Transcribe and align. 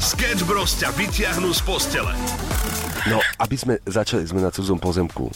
Sketch 0.00 0.44
Bros 0.44 0.76
ťa 0.76 0.92
vyťahnú 0.94 1.50
z 1.52 1.60
postele. 1.64 2.12
No, 3.08 3.20
aby 3.40 3.56
sme 3.56 3.74
začali, 3.84 4.24
sme 4.24 4.40
na 4.40 4.48
cudzom 4.52 4.80
pozemku. 4.80 5.28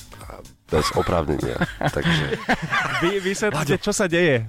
Bez 0.68 0.84
oprávnenia. 0.92 1.56
Takže, 1.96 2.36
Vy 3.00 3.24
vysvetlite, 3.24 3.80
čo 3.80 3.92
sa 3.92 4.04
deje. 4.04 4.44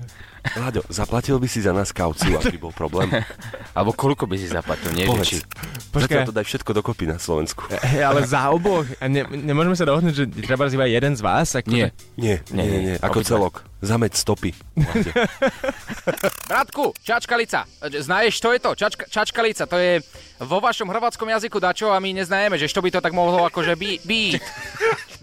Láďo, 0.56 0.82
zaplatil 0.90 1.38
by 1.38 1.48
si 1.48 1.60
za 1.60 1.76
nás 1.76 1.92
kauciu, 1.92 2.36
ak 2.40 2.50
by 2.50 2.60
bol 2.60 2.74
problém? 2.74 3.12
Alebo 3.78 3.92
koľko 3.94 4.26
by 4.26 4.36
si 4.40 4.48
zaplatil, 4.48 4.92
nie? 4.96 5.06
že 5.24 5.24
či... 5.24 5.38
Povedz. 5.44 5.90
Počkaj. 5.90 6.26
To 6.30 6.34
daj 6.36 6.46
všetko 6.46 6.72
dokopy 6.74 7.06
na 7.10 7.18
Slovensku. 7.18 7.66
Hej, 7.92 8.04
ale 8.06 8.24
za 8.26 8.50
oboch. 8.54 8.86
Ne, 9.04 9.26
nemôžeme 9.26 9.76
sa 9.76 9.86
dohodnúť, 9.90 10.14
že 10.16 10.26
treba 10.46 10.70
iba 10.70 10.86
jeden 10.86 11.14
z 11.18 11.22
vás? 11.22 11.58
Ak 11.58 11.66
to- 11.66 11.74
Nie. 11.74 11.92
Nie, 12.16 12.42
nie, 12.54 12.66
nie, 12.66 12.80
nie. 12.92 12.96
Ako 13.02 13.26
celok. 13.26 13.66
Zameď 13.80 14.12
stopy. 14.16 14.52
Bratku, 16.52 16.92
čačkalica. 17.00 17.64
Znaš, 18.04 18.44
čo 18.44 18.52
je 18.52 18.60
to? 18.60 18.76
Čačka, 18.76 19.08
čačkalica, 19.08 19.64
to 19.66 19.78
je 19.80 20.04
vo 20.44 20.60
vašom 20.60 20.92
hrvatskom 20.92 21.32
jazyku 21.32 21.64
dačo 21.64 21.88
a 21.88 22.00
my 22.04 22.12
neznajeme, 22.12 22.60
že 22.60 22.68
što 22.68 22.84
by 22.84 22.92
to 22.92 23.00
tak 23.00 23.16
mohlo 23.16 23.48
akože 23.48 23.80
by, 23.80 24.04
byť. 24.04 24.32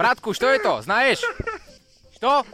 Bratku, 0.01 0.33
što 0.33 0.49
je 0.49 0.59
to? 0.65 0.81
Znaš? 0.83 1.21
Što? 2.17 2.49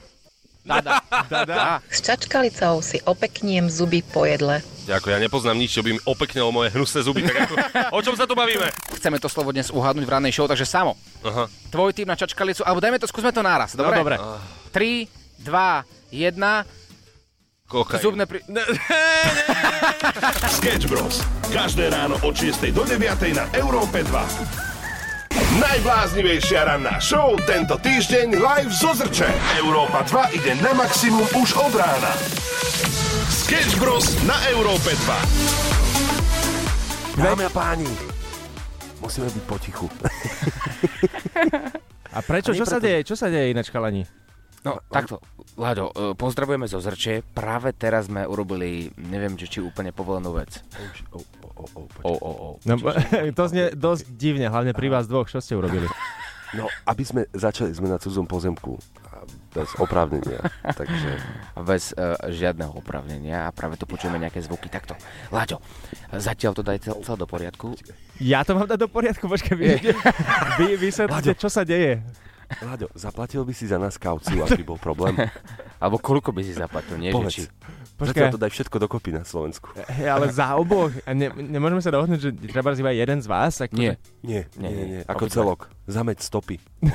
Dada. 0.62 1.02
Dada. 1.26 1.82
S 1.90 1.98
čačkalicou 2.06 2.78
si 2.86 3.02
opekniem 3.02 3.66
zuby 3.66 3.98
po 4.06 4.22
jedle. 4.22 4.62
Ďakujem, 4.86 5.14
ja 5.14 5.20
nepoznám 5.22 5.58
nič, 5.58 5.74
čo 5.74 5.82
by 5.82 5.94
mi 5.94 6.00
opeknelo 6.06 6.54
moje 6.54 6.70
hnusé 6.74 7.02
zuby. 7.02 7.26
Tak 7.26 7.50
ako, 7.50 7.54
o 7.94 8.00
čom 8.02 8.14
sa 8.14 8.30
tu 8.30 8.38
bavíme? 8.38 8.70
Chceme 8.94 9.18
to 9.18 9.26
slovo 9.26 9.50
dnes 9.50 9.74
uhádnuť 9.74 10.06
v 10.06 10.10
rannej 10.10 10.34
show, 10.34 10.46
takže 10.46 10.66
samo. 10.66 10.94
Aha. 11.26 11.50
Tvoj 11.70 11.94
tým 11.94 12.06
na 12.06 12.14
čačkalicu, 12.14 12.62
alebo 12.62 12.78
dajme 12.78 12.98
to, 13.02 13.10
skúsme 13.10 13.34
to 13.34 13.42
naraz, 13.42 13.74
dobre? 13.74 13.98
No, 13.98 14.02
dobre. 14.06 14.16
3, 14.70 15.06
2, 15.42 16.14
1, 16.14 16.30
Kokain. 17.66 18.00
zubné 18.02 18.24
pri... 18.30 18.38
Sketch 20.46 20.86
Bros. 20.86 21.26
Každé 21.50 21.90
ráno 21.90 22.22
od 22.22 22.34
6 22.38 22.70
do 22.70 22.86
9 22.86 23.02
na 23.34 23.50
Európe 23.58 24.06
2. 24.06 24.71
Najbláznivejšia 25.52 26.64
ranná 26.64 26.96
show 26.96 27.36
tento 27.44 27.76
týždeň 27.76 28.40
live 28.40 28.72
zo 28.72 28.96
Zrče. 28.96 29.28
Európa 29.60 30.00
2 30.08 30.32
ide 30.40 30.56
na 30.64 30.72
maximum 30.72 31.28
už 31.36 31.52
od 31.60 31.76
rána. 31.76 32.12
Sketch 33.28 33.76
Bros. 33.76 34.16
na 34.24 34.32
Európe 34.48 34.96
2. 37.12 37.20
Dámy 37.20 37.44
a 37.44 37.52
páni, 37.52 37.84
musíme 39.04 39.28
byť 39.28 39.44
potichu. 39.44 39.92
A 42.16 42.24
prečo? 42.24 42.56
Čo 42.56 42.64
sa 42.64 42.80
deje? 42.80 43.04
Čo 43.04 43.12
sa 43.12 43.28
deje 43.28 43.52
ináč, 43.52 43.68
chalani? 43.68 44.08
No, 44.64 44.80
takto, 44.88 45.20
Láďo, 45.52 45.92
e, 45.92 46.16
pozdravujeme 46.16 46.64
zo 46.64 46.80
Zrče. 46.80 47.20
Práve 47.36 47.76
teraz 47.76 48.08
sme 48.08 48.24
urobili, 48.24 48.88
neviem, 48.96 49.36
či, 49.36 49.44
či 49.52 49.58
úplne 49.60 49.92
povolenú 49.92 50.32
vec. 50.32 50.64
O, 51.56 51.64
o, 51.64 51.80
o, 52.02 52.12
o. 52.12 52.30
O. 52.32 52.46
No, 52.64 52.74
to 53.38 53.42
znie 53.48 53.72
dosť 53.76 54.08
divne, 54.14 54.48
hlavne 54.48 54.72
pri 54.72 54.88
vás 54.88 55.04
dvoch. 55.06 55.28
Čo 55.28 55.44
ste 55.44 55.56
urobili? 55.56 55.86
No, 56.52 56.68
aby 56.84 57.00
sme 57.00 57.24
začali, 57.32 57.72
sme 57.72 57.88
na 57.88 57.96
cudzom 57.96 58.28
pozemku. 58.28 58.76
Bez 59.52 59.68
oprávnenia. 59.80 60.40
Takže, 60.80 61.10
Bez 61.64 61.96
uh, 61.96 62.16
žiadneho 62.28 62.72
opravnenia 62.76 63.48
a 63.48 63.54
práve 63.54 63.80
tu 63.80 63.88
počujeme 63.88 64.20
nejaké 64.20 64.40
zvuky. 64.44 64.68
Takto, 64.68 64.92
Láďo, 65.32 65.60
zatiaľ 66.12 66.52
to 66.52 66.62
daj 66.64 66.78
celé 66.84 67.16
do 67.16 67.28
poriadku. 67.28 67.72
Ja 68.20 68.44
to 68.44 68.56
mám 68.56 68.68
dať 68.68 68.84
do 68.84 68.88
poriadku, 68.88 69.28
počkaj, 69.28 69.56
vy, 69.56 69.80
vy 70.60 70.66
vysvetlite, 70.76 71.36
čo 71.40 71.48
sa 71.48 71.64
deje. 71.64 72.04
Láďo, 72.60 72.86
zaplatil 72.92 73.42
by 73.42 73.54
si 73.56 73.64
za 73.64 73.80
nás 73.80 73.96
kauciu, 73.96 74.44
ak 74.44 74.52
by 74.60 74.64
bol 74.66 74.76
problém? 74.76 75.16
Alebo 75.82 75.96
koľko 75.96 76.36
by 76.36 76.42
si 76.44 76.52
zaplatil, 76.52 77.00
nie? 77.00 77.08
Že 77.08 77.16
či... 77.30 77.42
Povedz. 77.48 77.48
Počkaj. 77.92 78.12
Zatiaľ 78.12 78.34
to 78.34 78.40
daj 78.42 78.50
všetko 78.50 78.76
dokopy 78.82 79.10
na 79.14 79.22
Slovensku. 79.22 79.68
Hej, 79.78 80.10
ale 80.10 80.26
za 80.34 80.58
oboch. 80.58 80.90
A 81.06 81.14
ne, 81.14 81.30
nemôžeme 81.30 81.78
sa 81.78 81.94
dohodnúť, 81.94 82.18
že 82.18 82.30
treba 82.50 82.74
iba 82.74 82.90
jeden 82.90 83.22
z 83.22 83.26
vás? 83.30 83.62
Ak 83.62 83.70
to- 83.70 83.78
Nie. 83.78 83.94
Nie, 84.26 84.50
nie, 84.58 84.70
nie, 84.74 84.84
nie. 84.90 85.00
Ako 85.06 85.30
obidva. 85.30 85.36
celok. 85.38 85.60
Zameď 85.86 86.18
stopy. 86.18 86.56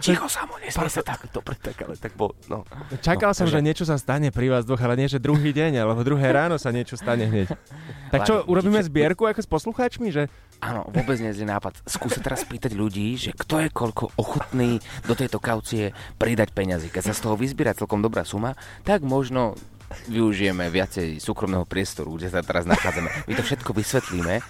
Ticho, 0.00 0.26
samo, 0.30 0.54
nesmie 0.62 0.90
sa 0.90 1.02
tak. 1.02 1.26
Dobre, 1.30 1.54
tak 1.58 1.76
ale 1.82 1.94
tak 1.98 2.14
bol, 2.14 2.32
no. 2.46 2.62
Čakal 3.02 3.30
No, 3.30 3.36
som, 3.36 3.46
že 3.50 3.60
niečo 3.60 3.84
sa 3.84 4.00
stane 4.00 4.32
pri 4.32 4.48
vás 4.48 4.64
dvoch, 4.64 4.80
ale 4.80 4.96
nie, 4.96 5.08
že 5.10 5.20
druhý 5.20 5.52
deň, 5.52 5.84
alebo 5.84 6.00
druhé 6.06 6.32
ráno 6.32 6.56
sa 6.56 6.72
niečo 6.72 6.96
stane 6.96 7.26
hneď. 7.28 7.52
Tak 8.08 8.24
čo, 8.24 8.40
urobíme 8.48 8.80
zbierku 8.80 9.28
ako 9.28 9.44
s 9.44 9.48
poslucháčmi, 9.52 10.08
že 10.08 10.32
Áno, 10.64 10.88
vôbec 10.88 11.20
nie 11.20 11.28
je 11.28 11.44
nápad. 11.44 11.84
Skúsa 11.84 12.24
teraz 12.24 12.40
pýtať 12.42 12.72
ľudí, 12.72 13.20
že 13.20 13.36
kto 13.36 13.60
je 13.62 13.68
koľko 13.68 14.16
ochotný 14.16 14.80
do 15.04 15.12
tejto 15.12 15.38
kaucie 15.38 15.92
pridať 16.16 16.56
peňazí. 16.56 16.88
Keď 16.88 17.12
sa 17.12 17.14
z 17.14 17.20
toho 17.28 17.36
vyzbiera 17.36 17.76
celkom 17.76 18.00
dobrá 18.00 18.24
suma, 18.24 18.56
tak 18.82 19.04
možno 19.04 19.54
využijeme 20.08 20.68
viacej 20.68 21.20
súkromného 21.20 21.64
priestoru, 21.64 22.16
kde 22.16 22.28
sa 22.28 22.44
teraz 22.44 22.68
nachádzame. 22.68 23.08
My 23.28 23.32
to 23.36 23.44
všetko 23.44 23.70
vysvetlíme, 23.72 24.40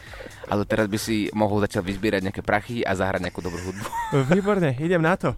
ale 0.49 0.65
teraz 0.65 0.89
by 0.89 0.99
si 0.99 1.29
mohol 1.37 1.61
začať 1.65 1.85
vyzbierať 1.85 2.21
nejaké 2.25 2.43
prachy 2.43 2.81
a 2.83 2.97
zahrať 2.97 3.29
nejakú 3.29 3.41
dobrú 3.45 3.61
hudbu. 3.61 3.87
výborne, 4.35 4.75
idem 4.81 5.01
na 5.05 5.15
to. 5.15 5.37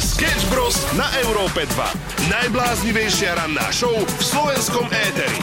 Sketch 0.00 0.48
Bros. 0.48 0.76
na 0.96 1.06
Európe 1.20 1.66
2. 1.66 2.30
Najbláznivejšia 2.30 3.36
ranná 3.36 3.68
show 3.74 3.92
v 3.92 4.22
slovenskom 4.22 4.86
éteri. 4.88 5.38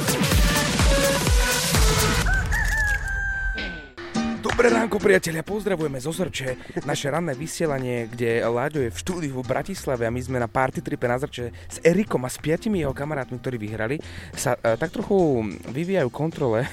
Dobré 4.57 4.73
ránko, 4.73 4.97
priatelia, 4.97 5.45
pozdravujeme 5.45 6.01
zo 6.01 6.09
Zrče. 6.09 6.57
Naše 6.81 7.13
ranné 7.13 7.37
vysielanie, 7.37 8.09
kde 8.09 8.41
Láďo 8.41 8.81
je 8.81 8.89
v 8.89 8.97
štúdiu 8.97 9.37
v 9.37 9.45
Bratislave 9.45 10.07
a 10.07 10.13
my 10.13 10.17
sme 10.17 10.41
na 10.41 10.49
party 10.49 10.81
tripe 10.81 11.05
na 11.05 11.21
Zrče 11.21 11.53
s 11.53 11.77
Erikom 11.85 12.25
a 12.25 12.29
s 12.31 12.41
piatimi 12.41 12.81
jeho 12.81 12.89
kamarátmi, 12.89 13.37
ktorí 13.37 13.61
vyhrali, 13.61 14.01
sa 14.33 14.57
uh, 14.57 14.73
tak 14.73 14.89
trochu 14.89 15.45
vyvíjajú 15.69 16.09
kontrole 16.09 16.65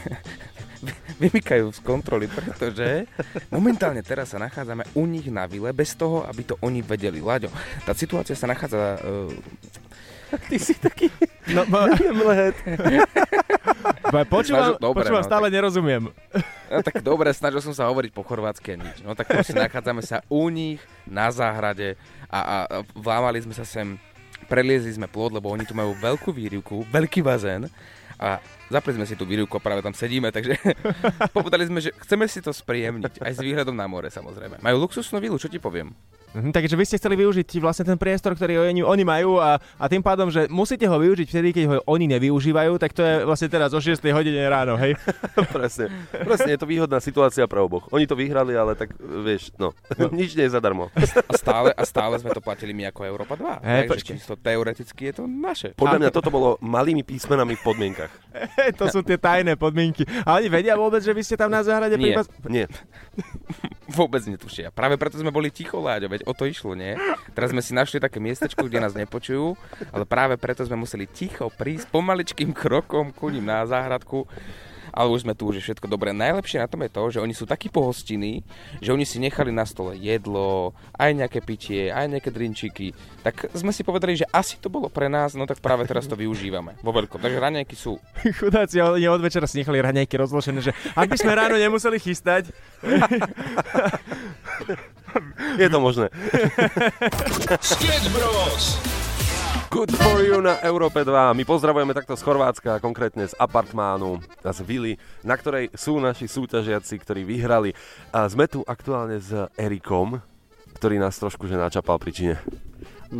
vymykajú 1.19 1.71
z 1.75 1.81
kontroly, 1.81 2.27
pretože 2.27 3.07
momentálne 3.49 4.03
teraz 4.03 4.35
sa 4.35 4.39
nachádzame 4.43 4.85
u 4.99 5.05
nich 5.07 5.31
na 5.31 5.47
vile, 5.47 5.71
bez 5.71 5.95
toho, 5.95 6.27
aby 6.27 6.43
to 6.43 6.55
oni 6.61 6.83
vedeli. 6.83 7.23
Láďo, 7.23 7.51
tá 7.87 7.95
situácia 7.95 8.35
sa 8.35 8.51
nachádza... 8.51 8.99
Uh, 9.03 9.33
Ty 10.35 10.57
si 10.59 10.75
taký... 10.75 11.07
No, 11.55 11.63
ma... 11.71 11.87
Počúvam, 14.27 14.75
Dobre, 14.79 15.07
počúvam 15.07 15.23
no, 15.23 15.29
stále 15.29 15.47
nerozumiem. 15.51 16.11
no 16.71 16.81
tak 16.83 17.03
dobre, 17.03 17.31
snažil 17.31 17.63
som 17.63 17.75
sa 17.75 17.87
hovoriť 17.87 18.11
po 18.11 18.27
chorvátsky 18.27 18.75
a 18.75 18.77
nič. 18.79 18.97
No 19.07 19.15
tak 19.15 19.31
proste 19.31 19.55
nachádzame 19.55 20.03
sa 20.03 20.27
u 20.27 20.51
nich 20.51 20.83
na 21.07 21.31
záhrade 21.31 21.95
a, 22.27 22.39
a, 22.39 22.57
a 22.67 22.77
vlámali 22.95 23.43
sme 23.43 23.55
sa 23.55 23.63
sem, 23.63 23.95
preliezli 24.51 24.91
sme 24.95 25.07
plod, 25.07 25.35
lebo 25.35 25.51
oni 25.51 25.63
tu 25.67 25.75
majú 25.75 25.95
veľkú 25.99 26.35
výrivku, 26.35 26.83
veľký 26.91 27.23
bazén 27.23 27.71
a 28.25 28.41
zapli 28.73 28.97
sme 28.97 29.05
si 29.05 29.13
tú 29.13 29.29
výrivku 29.29 29.61
a 29.61 29.61
práve 29.61 29.85
tam 29.85 29.93
sedíme, 29.93 30.33
takže 30.33 30.57
povedali 31.37 31.69
sme, 31.69 31.85
že 31.85 31.93
chceme 32.01 32.25
si 32.25 32.41
to 32.41 32.57
spríjemniť, 32.57 33.21
aj 33.21 33.33
s 33.37 33.41
výhľadom 33.45 33.77
na 33.77 33.85
more 33.85 34.09
samozrejme. 34.09 34.65
Majú 34.65 34.77
luxusnú 34.89 35.21
vilu, 35.21 35.37
čo 35.37 35.53
ti 35.53 35.61
poviem? 35.61 35.93
Mhm, 36.35 36.51
takže 36.51 36.75
vy 36.75 36.85
ste 36.85 36.99
chceli 36.99 37.15
využiť 37.15 37.63
vlastne 37.63 37.87
ten 37.87 37.95
priestor, 37.95 38.35
ktorý 38.35 38.67
oni, 38.67 38.83
oni 38.83 39.05
majú 39.07 39.39
a, 39.39 39.63
a 39.79 39.85
tým 39.87 40.03
pádom, 40.03 40.29
že 40.35 40.51
musíte 40.51 40.83
ho 40.91 40.97
využiť 40.99 41.27
vtedy, 41.31 41.49
keď 41.55 41.65
ho 41.71 41.75
oni 41.87 42.11
nevyužívajú, 42.11 42.75
tak 42.83 42.91
to 42.91 43.07
je 43.07 43.15
vlastne 43.23 43.47
teraz 43.47 43.71
o 43.71 43.79
6 43.79 44.03
hodine 44.11 44.43
ráno, 44.51 44.75
hej? 44.75 44.99
presne. 45.57 45.95
Presne, 46.11 46.59
je 46.59 46.61
to 46.61 46.67
výhodná 46.67 46.99
situácia 46.99 47.47
pre 47.47 47.63
oboch. 47.63 47.87
Oni 47.95 48.11
to 48.11 48.19
vyhrali, 48.19 48.59
ale 48.59 48.75
tak, 48.75 48.99
vieš, 48.99 49.55
no, 49.63 49.71
nič 50.19 50.35
nie 50.35 50.51
je 50.51 50.59
zadarmo. 50.59 50.91
A 50.99 51.33
stále, 51.39 51.71
a 51.71 51.83
stále 51.87 52.19
sme 52.19 52.35
to 52.35 52.43
platili 52.43 52.75
my 52.75 52.91
ako 52.91 53.07
Európa 53.07 53.39
2. 53.39 53.63
Hej, 53.63 53.81
takže 53.87 53.91
počkej. 53.95 54.15
čisto 54.19 54.35
teoreticky 54.35 55.03
je 55.11 55.15
to 55.23 55.25
naše. 55.31 55.71
Podľa 55.79 56.03
mňa 56.03 56.11
toto 56.11 56.35
bolo 56.35 56.59
malými 56.59 57.07
písmenami 57.07 57.55
v 57.55 57.63
podmienkach. 57.63 58.11
to 58.81 58.91
sú 58.91 59.07
tie 59.07 59.15
tajné 59.15 59.55
podmienky. 59.55 60.03
A 60.27 60.43
oni 60.43 60.51
vedia 60.51 60.75
vôbec, 60.75 60.99
že 60.99 61.15
vy 61.15 61.23
ste 61.23 61.39
tam 61.39 61.55
na 61.55 61.63
záhrade 61.63 61.95
Nie. 61.95 62.19
prípad... 62.19 62.27
Nie. 62.51 62.67
Vôbec 63.85 64.25
netušia. 64.25 64.73
Práve 64.73 64.97
preto 64.97 65.21
sme 65.21 65.29
boli 65.29 65.53
ticho, 65.53 65.77
Láďo, 65.77 66.09
veď 66.09 66.25
o 66.25 66.33
to 66.33 66.49
išlo, 66.49 66.73
nie? 66.73 66.97
Teraz 67.37 67.53
sme 67.53 67.61
si 67.61 67.77
našli 67.77 68.01
také 68.01 68.17
miestečko, 68.17 68.65
kde 68.65 68.81
nás 68.81 68.97
nepočujú, 68.97 69.61
ale 69.93 70.05
práve 70.09 70.41
preto 70.41 70.65
sme 70.65 70.81
museli 70.81 71.05
ticho 71.05 71.53
prísť 71.53 71.93
pomaličkým 71.93 72.57
krokom 72.57 73.13
ku 73.13 73.29
ním 73.29 73.45
na 73.45 73.61
záhradku. 73.69 74.25
Ale 74.95 75.11
už 75.11 75.27
sme 75.27 75.35
tu, 75.35 75.51
už 75.51 75.59
je 75.59 75.67
všetko 75.67 75.91
dobré. 75.91 76.15
Najlepšie 76.15 76.63
na 76.63 76.71
tom 76.71 76.87
je 76.87 76.91
to, 76.95 77.03
že 77.11 77.19
oni 77.19 77.35
sú 77.35 77.51
takí 77.51 77.67
pohostinní, 77.67 78.47
že 78.79 78.95
oni 78.95 79.03
si 79.03 79.19
nechali 79.19 79.51
na 79.51 79.67
stole 79.67 79.99
jedlo, 79.99 80.71
aj 80.95 81.11
nejaké 81.19 81.43
pitie, 81.43 81.91
aj 81.91 82.07
nejaké 82.15 82.31
drinčiky. 82.31 82.95
Tak 83.27 83.51
sme 83.59 83.75
si 83.75 83.83
povedali, 83.83 84.15
že 84.15 84.31
asi 84.31 84.55
to 84.63 84.71
bolo 84.71 84.87
pre 84.87 85.11
nás, 85.11 85.35
no 85.35 85.51
tak 85.51 85.59
práve 85.59 85.83
teraz 85.91 86.07
to 86.07 86.15
využívame. 86.15 86.79
Vo 86.81 86.95
veľkom. 86.95 87.19
Takže 87.19 87.43
raňajky 87.43 87.75
sú. 87.75 87.99
Chudáci, 88.39 88.79
oni 88.79 89.11
od 89.11 89.19
večera 89.19 89.51
si 89.51 89.59
nechali 89.59 89.83
raňajky 89.83 90.15
rozložené, 90.15 90.63
že 90.63 90.73
ak 90.95 91.11
by 91.11 91.17
sme 91.19 91.35
ráno 91.35 91.59
nemuseli 91.59 91.99
chystať, 91.99 92.55
Je 95.59 95.69
to 95.71 95.81
možné. 95.81 96.11
Sketch 97.63 98.11
Bros. 98.11 99.04
Good 99.71 99.95
for 99.97 100.21
you 100.21 100.43
na 100.43 100.61
Európe 100.61 101.01
2. 101.01 101.33
My 101.33 101.45
pozdravujeme 101.47 101.95
takto 101.95 102.19
z 102.19 102.25
Chorvátska, 102.27 102.83
konkrétne 102.83 103.25
z 103.25 103.33
apartmánu 103.39 104.21
a 104.45 104.51
z 104.53 104.61
vily, 104.67 104.93
na 105.23 105.39
ktorej 105.39 105.73
sú 105.73 106.03
naši 106.03 106.29
súťažiaci, 106.29 106.95
ktorí 107.01 107.23
vyhrali. 107.23 107.73
A 108.11 108.27
sme 108.27 108.45
tu 108.51 108.67
aktuálne 108.67 109.17
s 109.23 109.31
Erikom, 109.55 110.21
ktorý 110.77 111.01
nás 111.01 111.17
trošku 111.17 111.47
že 111.49 111.57
načapal 111.57 111.97
pri 111.97 112.11
čine. 112.13 112.35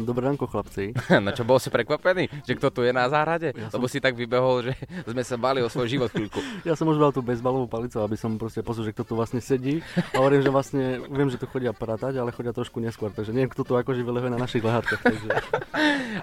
Dobré 0.03 0.27
ránko, 0.27 0.51
chlapci. 0.51 0.91
No 1.25 1.31
čo, 1.31 1.47
bol 1.47 1.63
si 1.63 1.71
prekvapený, 1.71 2.27
že 2.43 2.59
kto 2.59 2.75
tu 2.75 2.81
je 2.83 2.91
na 2.91 3.07
záhrade? 3.07 3.55
Ja 3.55 3.71
Lebo 3.71 3.87
som- 3.87 3.93
si 3.95 4.03
tak 4.03 4.19
vybehol, 4.19 4.67
že 4.67 4.73
sme 5.15 5.23
sa 5.23 5.39
bali 5.39 5.63
o 5.63 5.71
svoj 5.71 5.87
život 5.87 6.11
chvíľku. 6.11 6.43
Ja 6.69 6.75
som 6.75 6.91
už 6.91 6.99
dal 6.99 7.13
tú 7.15 7.23
bezbalovú 7.23 7.71
palicu, 7.71 8.01
aby 8.03 8.19
som 8.19 8.35
proste 8.35 8.65
pozrel, 8.65 8.91
že 8.91 8.93
kto 8.97 9.05
tu 9.05 9.15
vlastne 9.15 9.39
sedí. 9.39 9.85
A 10.17 10.19
hovorím, 10.19 10.43
že 10.43 10.51
vlastne 10.51 10.99
viem, 11.07 11.29
že 11.31 11.39
tu 11.39 11.47
chodia 11.47 11.71
pratať, 11.71 12.19
ale 12.19 12.35
chodia 12.35 12.51
trošku 12.51 12.83
neskôr. 12.83 13.13
Takže 13.15 13.31
neviem, 13.31 13.53
kto 13.53 13.63
tu 13.63 13.77
akože 13.77 14.03
vylehuje 14.03 14.33
na 14.33 14.41
našich 14.41 14.65
lehátkach. 14.65 14.99
Takže... 15.05 15.29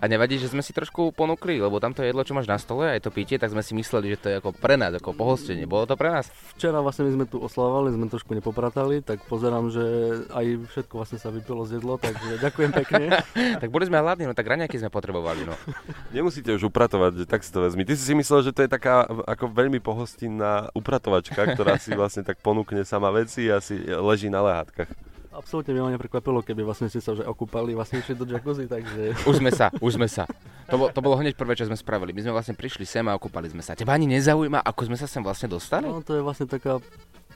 A 0.01 0.05
nevadí, 0.09 0.41
že 0.41 0.49
sme 0.49 0.65
si 0.65 0.73
trošku 0.73 1.13
ponúkli, 1.13 1.61
lebo 1.61 1.77
tamto 1.77 2.01
jedlo, 2.01 2.25
čo 2.25 2.33
máš 2.33 2.49
na 2.49 2.57
stole, 2.57 2.89
aj 2.89 3.05
to 3.05 3.13
pitie, 3.13 3.37
tak 3.37 3.53
sme 3.53 3.61
si 3.61 3.77
mysleli, 3.77 4.17
že 4.17 4.17
to 4.17 4.27
je 4.33 4.35
ako 4.41 4.49
pre 4.57 4.75
nás, 4.75 4.91
ako 4.97 5.13
pohostenie. 5.13 5.69
Bolo 5.69 5.85
to 5.85 5.93
pre 5.93 6.09
nás? 6.09 6.27
Včera 6.57 6.81
vlastne 6.81 7.05
my 7.05 7.21
sme 7.21 7.25
tu 7.29 7.37
oslavovali, 7.37 7.93
sme 7.93 8.09
trošku 8.09 8.33
nepopratali, 8.33 9.05
tak 9.05 9.21
pozerám, 9.29 9.69
že 9.69 9.83
aj 10.33 10.45
všetko 10.73 10.93
vlastne 10.97 11.21
sa 11.21 11.29
vypilo 11.29 11.63
z 11.69 11.77
jedlo, 11.77 12.01
takže 12.01 12.41
ďakujem 12.41 12.71
pekne. 12.73 13.03
Tak 13.61 13.69
boli 13.69 13.85
sme 13.85 14.01
hladní, 14.01 14.25
no 14.25 14.33
tak 14.33 14.49
raňaky 14.49 14.73
sme 14.81 14.89
potrebovali, 14.89 15.45
no. 15.45 15.53
Nemusíte 16.17 16.49
už 16.49 16.73
upratovať, 16.73 17.21
že 17.21 17.25
tak 17.29 17.45
si 17.45 17.53
to 17.53 17.61
vezmi. 17.61 17.85
Ty 17.85 17.93
si 17.93 18.09
si 18.09 18.13
myslel, 18.17 18.49
že 18.49 18.57
to 18.57 18.65
je 18.65 18.69
taká 18.73 19.05
ako 19.05 19.53
veľmi 19.53 19.77
pohostinná 19.77 20.73
upratovačka, 20.73 21.53
ktorá 21.53 21.77
si 21.77 21.93
vlastne 21.99 22.25
tak 22.25 22.41
ponúkne 22.41 22.81
sama 22.81 23.13
veci 23.13 23.53
a 23.53 23.61
si 23.61 23.77
leží 23.85 24.33
na 24.33 24.41
lehátkach. 24.41 24.89
Absolútne 25.31 25.71
mi 25.71 25.79
ma 25.79 25.93
neprekvapilo, 25.93 26.43
keby 26.43 26.65
vlastne 26.65 26.91
ste 26.91 26.99
sa 26.99 27.15
už 27.15 27.23
aj 27.23 27.29
okúpali, 27.31 27.71
vlastne 27.71 28.03
išli 28.03 28.19
do 28.19 28.27
jacuzzi, 28.27 28.67
takže... 28.67 29.15
Už 29.23 29.39
sme 29.39 29.47
sa, 29.53 29.71
už 29.79 29.95
sme 29.95 30.09
sa. 30.09 30.27
To, 30.67 30.75
bol, 30.75 30.87
to 30.91 30.99
bolo 30.99 31.15
hneď 31.21 31.39
prvé, 31.39 31.55
čo 31.55 31.63
sme 31.63 31.79
spravili. 31.79 32.11
My 32.11 32.27
sme 32.27 32.35
vlastne 32.35 32.51
prišli 32.51 32.83
sem 32.83 33.05
a 33.07 33.15
okúpali 33.15 33.47
sme 33.47 33.63
sa. 33.63 33.71
Teba 33.71 33.95
ani 33.95 34.11
nezaujíma, 34.11 34.59
ako 34.59 34.91
sme 34.91 34.97
sa 34.99 35.07
sem 35.07 35.23
vlastne 35.23 35.47
dostali? 35.47 35.87
No 35.87 36.03
to 36.03 36.19
je 36.19 36.25
vlastne 36.25 36.51
taká 36.51 36.83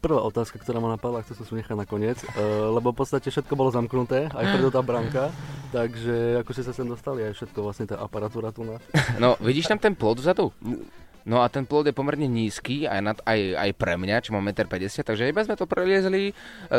prvá 0.01 0.21
otázka, 0.23 0.59
ktorá 0.59 0.79
ma 0.83 0.93
napadla, 0.95 1.23
chcel 1.23 1.39
som 1.39 1.45
si 1.47 1.53
nechať 1.59 1.75
nakoniec, 1.75 2.19
uh, 2.35 2.71
lebo 2.73 2.91
v 2.91 2.97
podstate 3.03 3.31
všetko 3.31 3.53
bolo 3.55 3.71
zamknuté, 3.71 4.31
aj 4.31 4.45
preto 4.55 4.69
tá 4.73 4.81
branka, 4.81 5.23
takže 5.75 6.41
ako 6.43 6.49
ste 6.51 6.63
sa 6.63 6.73
sem 6.73 6.87
dostali, 6.87 7.23
aj 7.23 7.33
všetko 7.37 7.59
vlastne 7.61 7.85
tá 7.87 7.99
aparatúra 8.01 8.49
tu 8.55 8.65
na... 8.67 8.81
No, 9.21 9.39
vidíš 9.39 9.71
tam 9.71 9.79
ten 9.79 9.93
plod 9.95 10.19
vzadu? 10.19 10.51
No 11.25 11.41
a 11.41 11.49
ten 11.49 11.65
plod 11.65 11.89
je 11.89 11.97
pomerne 11.97 12.29
nízky, 12.29 12.85
aj, 12.85 13.01
nad, 13.01 13.17
aj, 13.25 13.57
aj 13.57 13.69
pre 13.73 13.97
mňa, 13.97 14.21
čo 14.21 14.37
mám 14.37 14.45
1,50 14.45 14.69
m, 14.77 15.01
takže 15.01 15.23
iba 15.25 15.41
sme 15.41 15.57
to 15.57 15.65
preliezli, 15.65 16.29
e, 16.69 16.77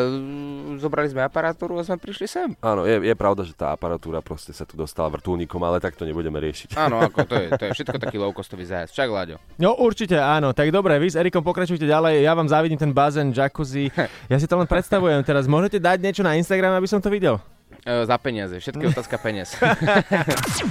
zobrali 0.78 1.10
sme 1.10 1.26
aparatúru 1.26 1.74
a 1.78 1.82
sme 1.82 1.98
prišli 1.98 2.26
sem. 2.30 2.48
Áno, 2.62 2.86
je, 2.86 3.02
je 3.02 3.14
pravda, 3.18 3.42
že 3.42 3.58
tá 3.58 3.74
aparatúra 3.74 4.22
proste 4.22 4.54
sa 4.54 4.62
tu 4.62 4.78
dostala 4.78 5.10
vrtulníkom, 5.10 5.58
ale 5.66 5.82
tak 5.82 5.98
to 5.98 6.06
nebudeme 6.06 6.38
riešiť. 6.38 6.78
Áno, 6.78 7.02
ako 7.10 7.26
to 7.26 7.34
je, 7.34 7.46
to 7.58 7.62
je 7.66 7.70
všetko 7.74 7.98
taký 7.98 8.16
low-costový 8.22 8.62
zájazd. 8.70 8.94
Však, 8.94 9.08
Láďo. 9.10 9.36
No 9.58 9.74
určite 9.82 10.14
áno, 10.14 10.54
tak 10.54 10.70
dobre, 10.70 10.94
vy 11.02 11.10
s 11.10 11.18
Erikom 11.18 11.42
pokračujte 11.42 11.82
ďalej, 11.82 12.22
ja 12.22 12.30
vám 12.30 12.46
závidím 12.46 12.78
ten 12.78 12.94
bazén, 12.94 13.34
jacuzzi, 13.34 13.90
ja 14.30 14.36
si 14.38 14.46
to 14.46 14.54
len 14.54 14.70
predstavujem 14.70 15.26
teraz, 15.26 15.50
môžete 15.50 15.82
dať 15.82 15.98
niečo 15.98 16.22
na 16.22 16.38
Instagram, 16.38 16.78
aby 16.78 16.86
som 16.86 17.02
to 17.02 17.10
videl? 17.10 17.42
E, 17.82 18.06
za 18.06 18.14
peniaze, 18.22 18.54
všetko 18.62 18.78
je 18.78 18.88
otázka 18.94 19.18
peniaz. 19.18 19.58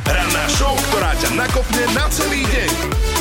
Ranná 0.07 0.43
show, 0.47 0.71
ktorá 0.91 1.11
ťa 1.19 1.29
nakopne 1.35 1.83
na 1.91 2.07
celý 2.07 2.47
deň. 2.47 3.14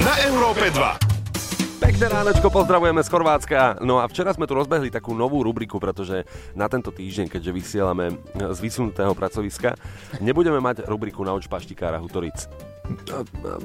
Na 0.00 0.16
Európe 0.24 0.72
2. 0.72 1.76
Pekné 1.76 2.06
ránečko, 2.08 2.48
pozdravujeme 2.48 3.04
z 3.04 3.08
Chorvátska. 3.12 3.84
No 3.84 4.00
a 4.00 4.08
včera 4.08 4.32
sme 4.32 4.48
tu 4.48 4.56
rozbehli 4.56 4.88
takú 4.88 5.12
novú 5.12 5.44
rubriku, 5.44 5.76
pretože 5.76 6.24
na 6.56 6.72
tento 6.72 6.88
týždeň, 6.88 7.28
keďže 7.28 7.52
vysielame 7.52 8.16
z 8.32 8.58
vysunutého 8.64 9.12
pracoviska, 9.12 9.76
nebudeme 10.24 10.56
mať 10.56 10.88
rubriku 10.88 11.20
Nauč 11.20 11.52
paštikára 11.52 12.00
Hutoric. 12.00 12.48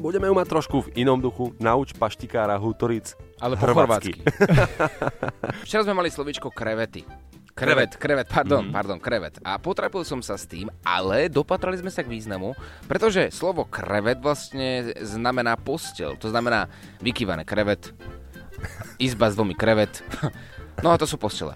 Budeme 0.04 0.28
ju 0.28 0.36
mať 0.36 0.48
trošku 0.52 0.92
v 0.92 1.08
inom 1.08 1.24
duchu. 1.24 1.56
Nauč 1.56 1.96
paštikára 1.96 2.60
Hutoric 2.60 3.16
Ale 3.40 3.56
po 3.56 3.72
chorvátsky. 3.72 4.20
Včera 5.64 5.88
sme 5.88 5.96
mali 5.96 6.12
slovičko 6.12 6.52
krevety. 6.52 7.08
Krevet, 7.56 7.96
krevet, 7.96 8.28
pardon, 8.28 8.68
mm. 8.68 8.75
pardon, 8.75 9.00
krevet. 9.00 9.40
A 9.40 9.56
potrapil 9.56 10.04
som 10.04 10.19
sa 10.19 10.36
s 10.36 10.44
tým, 10.44 10.68
ale 10.84 11.31
dopatrali 11.31 11.80
sme 11.80 11.88
sa 11.88 12.04
k 12.04 12.12
významu, 12.12 12.52
pretože 12.84 13.31
slovo 13.31 13.63
krevet 13.63 14.19
vlastne 14.19 14.92
znamená 15.00 15.56
postel. 15.56 16.19
To 16.19 16.28
znamená 16.28 16.68
vykývané 17.00 17.48
krevet, 17.48 17.96
izba 19.00 19.31
s 19.31 19.40
dvomi 19.40 19.56
krevet. 19.56 20.04
No 20.84 20.92
a 20.92 21.00
to 21.00 21.07
sú 21.07 21.16
postele. 21.16 21.56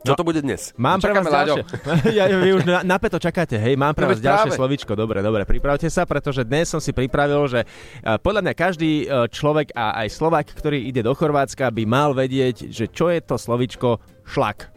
Čo 0.00 0.16
to 0.16 0.24
bude 0.24 0.40
dnes? 0.40 0.72
Mám 0.80 1.04
pre 1.04 1.12
vás 1.12 1.28
ďalšie. 1.28 1.66
ja, 2.16 2.24
vy 2.32 2.56
už 2.56 2.64
na, 2.64 2.80
napäto 2.80 3.20
čakáte, 3.20 3.60
hej, 3.60 3.76
mám 3.76 3.92
pre 3.92 4.08
No 4.08 4.14
vás 4.14 4.16
veď 4.16 4.32
ďalšie 4.32 4.50
práve. 4.54 4.60
slovičko. 4.62 4.92
Dobre, 4.96 5.20
dobre, 5.20 5.44
pripravte 5.44 5.90
sa, 5.92 6.08
pretože 6.08 6.40
dnes 6.46 6.72
som 6.72 6.80
si 6.80 6.96
pripravil, 6.96 7.44
že 7.52 7.60
eh, 7.66 8.16
podľa 8.16 8.48
mňa 8.48 8.54
každý 8.56 9.04
eh, 9.04 9.28
človek 9.28 9.76
a 9.76 10.00
aj 10.00 10.08
Slovak, 10.08 10.46
ktorý 10.56 10.88
ide 10.88 11.04
do 11.04 11.12
Chorvátska, 11.12 11.68
by 11.68 11.84
mal 11.84 12.16
vedieť, 12.16 12.72
že 12.72 12.88
čo 12.88 13.12
je 13.12 13.20
to 13.20 13.36
slovičko 13.36 14.00
šlak. 14.30 14.70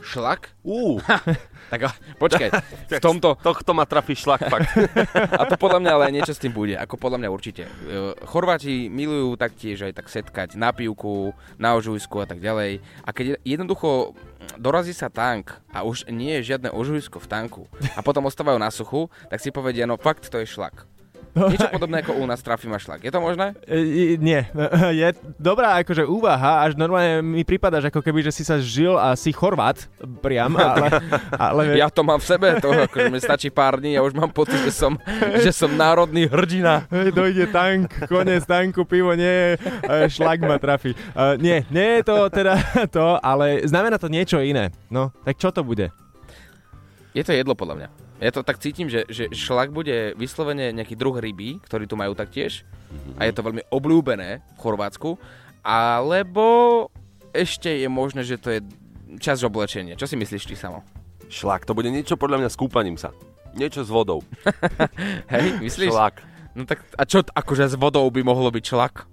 Šlak? 0.00 0.54
Ú, 0.64 0.96
Tak 1.70 1.94
počkaj, 2.18 2.50
v 2.98 3.00
tomto, 3.00 3.38
tohto 3.38 3.70
ma 3.70 3.86
trafí 3.86 4.18
šlak 4.18 4.50
fakt. 4.50 4.74
A 5.40 5.46
to 5.46 5.54
podľa 5.54 5.78
mňa 5.78 5.90
ale 5.94 6.10
niečo 6.10 6.34
s 6.34 6.42
tým 6.42 6.50
bude, 6.50 6.74
ako 6.74 6.98
podľa 6.98 7.22
mňa 7.22 7.30
určite. 7.30 7.62
E, 7.62 7.70
Chorváti 8.26 8.90
milujú 8.90 9.38
taktiež 9.38 9.86
aj 9.86 10.02
tak 10.02 10.10
setkať 10.10 10.58
na 10.58 10.74
pivku, 10.74 11.30
na 11.62 11.78
ožujsku 11.78 12.18
a 12.18 12.26
tak 12.26 12.42
ďalej. 12.42 12.82
A 13.06 13.10
keď 13.14 13.38
jednoducho 13.46 14.18
dorazí 14.58 14.90
sa 14.90 15.06
tank 15.06 15.54
a 15.70 15.86
už 15.86 16.10
nie 16.10 16.42
je 16.42 16.54
žiadne 16.54 16.74
ožujsko 16.74 17.22
v 17.22 17.30
tanku 17.30 17.62
a 17.94 18.02
potom 18.02 18.26
ostávajú 18.26 18.58
na 18.58 18.74
suchu, 18.74 19.06
tak 19.30 19.38
si 19.38 19.54
povedia, 19.54 19.86
no 19.86 19.94
fakt 19.94 20.26
to 20.26 20.42
je 20.42 20.50
šlak. 20.50 20.89
Niečo 21.34 21.70
podobné 21.70 22.02
ako 22.02 22.18
u 22.18 22.24
nás 22.26 22.42
trafí 22.42 22.66
ma 22.66 22.78
šlak. 22.82 23.06
Je 23.06 23.12
to 23.14 23.22
možné? 23.22 23.54
E, 23.64 24.18
nie, 24.18 24.42
je 25.00 25.08
dobrá 25.38 25.78
akože 25.82 26.02
úvaha, 26.02 26.66
až 26.66 26.74
normálne 26.74 27.22
mi 27.22 27.46
prípada, 27.46 27.78
že 27.78 27.88
ako 27.88 28.02
keby, 28.02 28.26
že 28.26 28.34
si 28.34 28.42
sa 28.42 28.58
žil 28.58 28.98
a 28.98 29.14
si 29.14 29.30
Chorvát 29.30 29.86
priam, 30.20 30.58
ale, 30.58 30.88
ale 31.50 31.62
Ja 31.78 31.86
to 31.86 32.02
mám 32.02 32.18
v 32.18 32.26
sebe, 32.26 32.48
to 32.58 32.70
akože 32.70 33.08
mi 33.08 33.18
stačí 33.22 33.48
pár 33.48 33.78
dní 33.78 33.94
a 33.94 34.02
už 34.02 34.14
mám 34.18 34.34
pocit, 34.34 34.58
že 34.62 34.74
som, 34.74 34.98
že 35.38 35.54
som 35.54 35.70
národný 35.70 36.26
hrdina. 36.26 36.90
Dojde 36.90 37.46
tank, 37.54 38.10
konec 38.10 38.42
tanku, 38.44 38.82
pivo 38.82 39.14
nie, 39.14 39.54
e, 39.56 40.10
šlak 40.10 40.42
ma 40.42 40.58
trafi. 40.58 40.92
Uh, 41.14 41.38
nie, 41.38 41.62
nie 41.70 42.00
je 42.00 42.02
to 42.06 42.16
teda 42.30 42.58
to, 42.96 43.18
ale 43.22 43.62
znamená 43.66 43.96
to 43.98 44.10
niečo 44.10 44.42
iné. 44.42 44.74
No, 44.90 45.14
tak 45.22 45.38
čo 45.38 45.54
to 45.54 45.62
bude? 45.62 45.94
Je 47.14 47.22
to 47.26 47.34
jedlo 47.34 47.54
podľa 47.58 47.74
mňa. 47.76 47.88
Ja 48.20 48.28
to 48.28 48.44
tak 48.44 48.60
cítim, 48.60 48.92
že, 48.92 49.08
že 49.08 49.32
šlak 49.32 49.72
bude 49.72 50.12
vyslovene 50.12 50.76
nejaký 50.76 50.92
druh 50.92 51.16
ryby, 51.16 51.56
ktorý 51.64 51.88
tu 51.88 51.96
majú 51.96 52.12
taktiež. 52.12 52.68
A 53.16 53.24
je 53.24 53.32
to 53.32 53.40
veľmi 53.40 53.64
obľúbené 53.72 54.44
v 54.44 54.58
Chorvátsku. 54.60 55.16
Alebo 55.64 56.88
ešte 57.32 57.80
je 57.80 57.88
možné, 57.88 58.20
že 58.28 58.36
to 58.36 58.52
je 58.52 58.60
čas 59.24 59.40
oblečenia. 59.40 59.96
Čo 59.96 60.04
si 60.04 60.20
myslíš 60.20 60.44
ty 60.44 60.54
samo? 60.54 60.84
Šlak, 61.32 61.64
to 61.64 61.72
bude 61.72 61.88
niečo 61.88 62.20
podľa 62.20 62.44
mňa 62.44 62.50
s 62.52 62.60
kúpaním 62.60 63.00
sa. 63.00 63.16
Niečo 63.56 63.82
s 63.82 63.90
vodou. 63.90 64.20
Hej, 65.32 65.56
myslíš? 65.64 65.88
Šlak. 65.88 66.20
No 66.52 66.68
tak 66.68 66.84
a 66.98 67.08
čo 67.08 67.24
akože 67.24 67.72
s 67.72 67.74
vodou 67.80 68.04
by 68.12 68.20
mohlo 68.20 68.52
byť 68.52 68.64
šlak? 68.66 69.08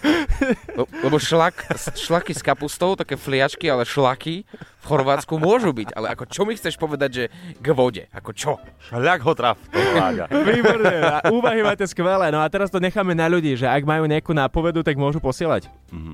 Le- 0.00 0.86
Lebo 1.00 1.18
šlak, 1.18 1.66
šlaky 1.94 2.32
s 2.32 2.40
kapustou, 2.40 2.94
také 2.94 3.14
fliačky, 3.14 3.66
ale 3.66 3.82
šlaky 3.82 4.46
v 4.78 4.84
Chorvátsku 4.86 5.36
môžu 5.36 5.74
byť. 5.74 5.92
Ale 5.92 6.06
ako 6.08 6.24
čo 6.24 6.42
mi 6.42 6.54
chceš 6.54 6.78
povedať, 6.78 7.10
že 7.10 7.24
k 7.54 7.66
vode? 7.70 8.06
Ako 8.10 8.30
čo? 8.30 8.56
Šľak 8.88 9.20
ho 9.20 9.32
traf. 9.34 9.58
To. 9.68 9.78
Výborné, 10.48 10.94
úvahy 11.28 11.60
máte 11.60 11.84
skvelé. 11.84 12.30
No 12.30 12.38
a 12.38 12.46
teraz 12.46 12.70
to 12.70 12.78
necháme 12.78 13.12
na 13.12 13.26
ľudí, 13.26 13.54
že 13.54 13.66
ak 13.66 13.82
majú 13.82 14.06
nejakú 14.06 14.30
nápovedu, 14.30 14.80
tak 14.80 14.94
môžu 14.94 15.18
posielať. 15.18 15.66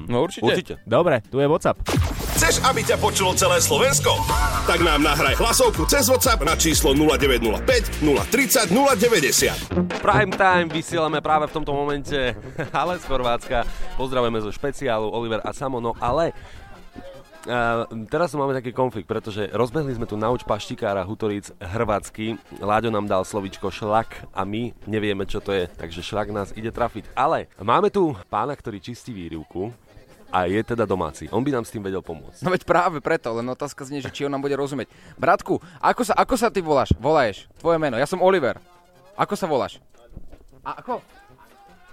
No 0.09 0.25
určite. 0.25 0.45
Určite. 0.45 0.75
Dobre, 0.85 1.21
tu 1.27 1.39
je 1.39 1.47
WhatsApp. 1.47 1.77
Chceš, 2.35 2.67
aby 2.67 2.83
ťa 2.83 2.99
počulo 2.99 3.31
celé 3.33 3.63
Slovensko? 3.63 4.11
Tak 4.67 4.83
nám 4.83 5.07
nahraj 5.07 5.39
hlasovku 5.39 5.87
cez 5.87 6.11
WhatsApp 6.11 6.43
na 6.43 6.59
číslo 6.59 6.91
0905 6.91 8.03
030 8.03 8.75
090. 8.75 10.03
Prime 10.03 10.33
time 10.35 10.67
vysielame 10.67 11.23
práve 11.23 11.47
v 11.47 11.55
tomto 11.55 11.71
momente, 11.71 12.35
ale 12.75 12.99
z 12.99 13.05
Chorvátska. 13.07 13.63
Pozdravujeme 13.97 14.41
zo 14.43 14.51
špeciálu 14.51 15.11
Oliver 15.11 15.41
a 15.45 15.51
Samo, 15.55 15.79
no 15.79 15.93
ale 15.99 16.35
Uh, 17.45 17.85
teraz 18.09 18.33
tu 18.33 18.41
máme 18.41 18.57
taký 18.57 18.73
konflikt, 18.73 19.05
pretože 19.05 19.53
rozbehli 19.53 19.93
sme 19.93 20.09
tu 20.09 20.17
nauč 20.17 20.49
paštikára 20.49 21.05
Hutoric 21.05 21.53
Hrvatsky. 21.61 22.41
Láďo 22.57 22.89
nám 22.89 23.05
dal 23.05 23.21
slovičko 23.21 23.69
šlak 23.69 24.33
a 24.33 24.49
my 24.49 24.73
nevieme, 24.89 25.29
čo 25.29 25.45
to 25.45 25.53
je, 25.53 25.69
takže 25.69 26.01
šlak 26.01 26.33
nás 26.33 26.57
ide 26.57 26.73
trafiť. 26.73 27.13
Ale 27.13 27.53
máme 27.61 27.93
tu 27.93 28.17
pána, 28.33 28.57
ktorý 28.57 28.81
čistí 28.81 29.13
výrivku 29.13 29.77
a 30.33 30.49
je 30.49 30.57
teda 30.65 30.89
domáci. 30.89 31.29
On 31.29 31.45
by 31.45 31.53
nám 31.53 31.69
s 31.69 31.77
tým 31.77 31.85
vedel 31.85 32.01
pomôcť. 32.01 32.41
No 32.41 32.49
veď 32.49 32.65
práve 32.65 33.05
preto, 33.05 33.37
len 33.37 33.45
otázka 33.53 33.85
znie, 33.85 34.01
že 34.01 34.09
či 34.09 34.25
on 34.25 34.33
nám 34.33 34.41
bude 34.41 34.57
rozumieť. 34.57 34.89
Bratku, 35.21 35.61
ako 35.85 36.01
sa, 36.01 36.17
ako 36.17 36.41
sa 36.41 36.49
ty 36.49 36.65
voláš? 36.65 36.97
Volaješ? 36.97 37.45
Tvoje 37.61 37.77
meno. 37.77 38.01
Ja 38.01 38.09
som 38.09 38.25
Oliver. 38.25 38.57
Ako 39.21 39.37
sa 39.37 39.45
voláš? 39.45 39.85
A 40.65 40.81
ako? 40.81 41.05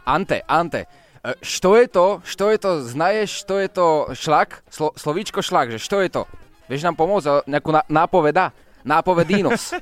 Ante, 0.08 0.48
Ante. 0.48 0.88
E, 1.24 1.34
Što 1.42 1.78
je 1.78 1.88
to? 1.88 2.22
Što 2.26 2.52
je 2.52 2.58
to? 2.58 2.82
Znaješ, 2.82 3.32
što 3.42 3.60
je 3.60 3.68
to 3.68 4.08
šlak? 4.14 4.64
Slo, 4.70 4.92
slovíčko 4.96 5.42
šlak, 5.42 5.70
že 5.70 5.80
što 5.80 6.02
je 6.02 6.10
to? 6.10 6.26
Vieš 6.70 6.82
nám 6.82 6.96
pomôcť? 6.98 7.28
O, 7.30 7.36
Nejakú 7.46 7.70
na, 7.70 7.86
nápoveda? 7.86 8.52
Nápovedinos. 8.82 9.74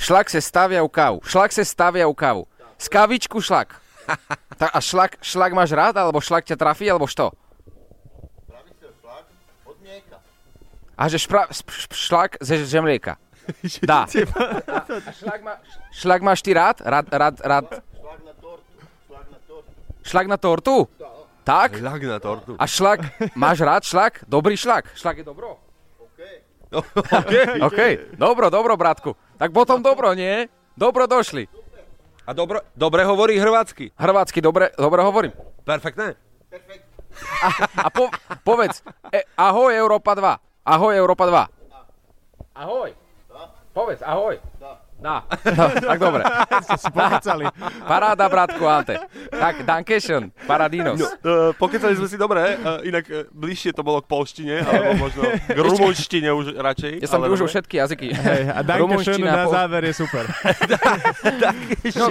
Šlak 0.00 0.30
se 0.32 0.40
stavia 0.40 0.80
u 0.82 0.88
kavu. 0.88 1.20
Šlak 1.24 1.52
se 1.52 1.64
stavia 1.64 2.08
u 2.08 2.14
kavu. 2.14 2.46
Z 2.80 2.88
kavičku 2.88 3.40
šlak. 3.40 3.76
A 4.60 4.80
šlak, 4.80 5.20
šlak 5.20 5.52
máš 5.52 5.76
rád, 5.76 6.00
alebo 6.00 6.24
šlak 6.24 6.48
ťa 6.48 6.56
trafí, 6.56 6.88
alebo 6.88 7.04
što? 7.04 7.36
A 10.96 11.08
že 11.08 11.16
špra, 11.20 11.48
šp, 11.52 11.68
šlak 11.92 12.36
ze 12.40 12.64
žemlieka. 12.64 13.16
Dá. 13.82 14.06
A 15.08 15.12
šlak, 15.12 15.40
má, 15.42 15.54
šlak 15.92 16.20
máš 16.22 16.40
ty 16.42 16.50
rád? 16.54 16.80
Rád, 16.80 17.06
rád, 17.10 17.36
rád. 17.40 17.66
Šlak 20.02 20.26
na 20.26 20.36
tortu? 20.36 20.88
Tak? 21.44 21.80
Ľak 21.80 22.02
na 22.04 22.18
tortu. 22.20 22.52
A 22.56 22.64
šlak, 22.66 23.00
máš 23.34 23.64
rád 23.64 23.82
šlak? 23.84 24.24
Dobrý 24.28 24.56
šlak. 24.56 24.92
Šlak 24.94 25.20
je 25.20 25.24
dobro? 25.24 25.58
OK. 25.98 26.20
OK, 27.66 27.80
dobro, 28.14 28.46
dobro, 28.50 28.76
bratku. 28.76 29.16
Tak 29.38 29.50
potom 29.50 29.82
dobro, 29.82 30.14
nie? 30.14 30.46
Dobro 30.78 31.06
došli. 31.10 31.48
A 32.26 32.30
dobre, 32.30 32.62
dobre 32.78 33.02
hovorí 33.02 33.40
hrvátsky. 33.40 33.90
Hrvátsky, 33.98 34.38
dobre, 34.38 34.70
dobre 34.78 35.02
hovorím. 35.02 35.32
Perfektné. 35.66 36.14
A 37.74 37.90
po, 37.90 38.06
povedz, 38.46 38.86
e, 39.10 39.26
ahoj 39.34 39.74
Európa 39.74 40.14
2. 40.14 40.38
Ahoj 40.62 40.94
Európa 40.94 41.26
2. 41.26 42.54
Ahoj. 42.54 42.94
Povedz, 43.70 44.02
ahoj. 44.02 44.34
Dá. 44.58 44.82
No, 45.00 45.24
tak 45.80 45.96
dobre. 45.96 46.22
Ste 46.60 46.76
si 46.76 46.88
pokecali. 46.92 47.48
Paráda, 47.88 48.28
bratku 48.28 48.60
Ante. 48.68 49.00
Tak, 49.32 49.64
Dankeschön, 49.64 50.28
Paradinos. 50.44 51.00
Uh, 51.24 51.56
pokecali 51.56 51.96
sme 51.96 52.04
si 52.04 52.20
dobre, 52.20 52.60
uh, 52.60 52.84
inak 52.84 53.08
uh, 53.08 53.24
bližšie 53.32 53.72
to 53.72 53.80
bolo 53.80 54.04
k 54.04 54.06
polštine, 54.12 54.60
alebo 54.60 55.08
možno 55.08 55.24
k 55.48 55.56
rumunštine 55.56 56.28
už 56.36 56.52
radšej. 56.52 57.00
Ja 57.00 57.08
som 57.08 57.24
využil 57.24 57.48
všetky 57.48 57.80
jazyky. 57.80 58.08
Hej, 58.12 58.42
a 58.52 58.60
Danke 58.60 59.00
schön 59.00 59.24
Rumunština, 59.24 59.32
na 59.32 59.44
pol- 59.48 59.54
záver 59.56 59.82
je 59.88 59.94
super. 59.96 60.24
No, 61.96 62.06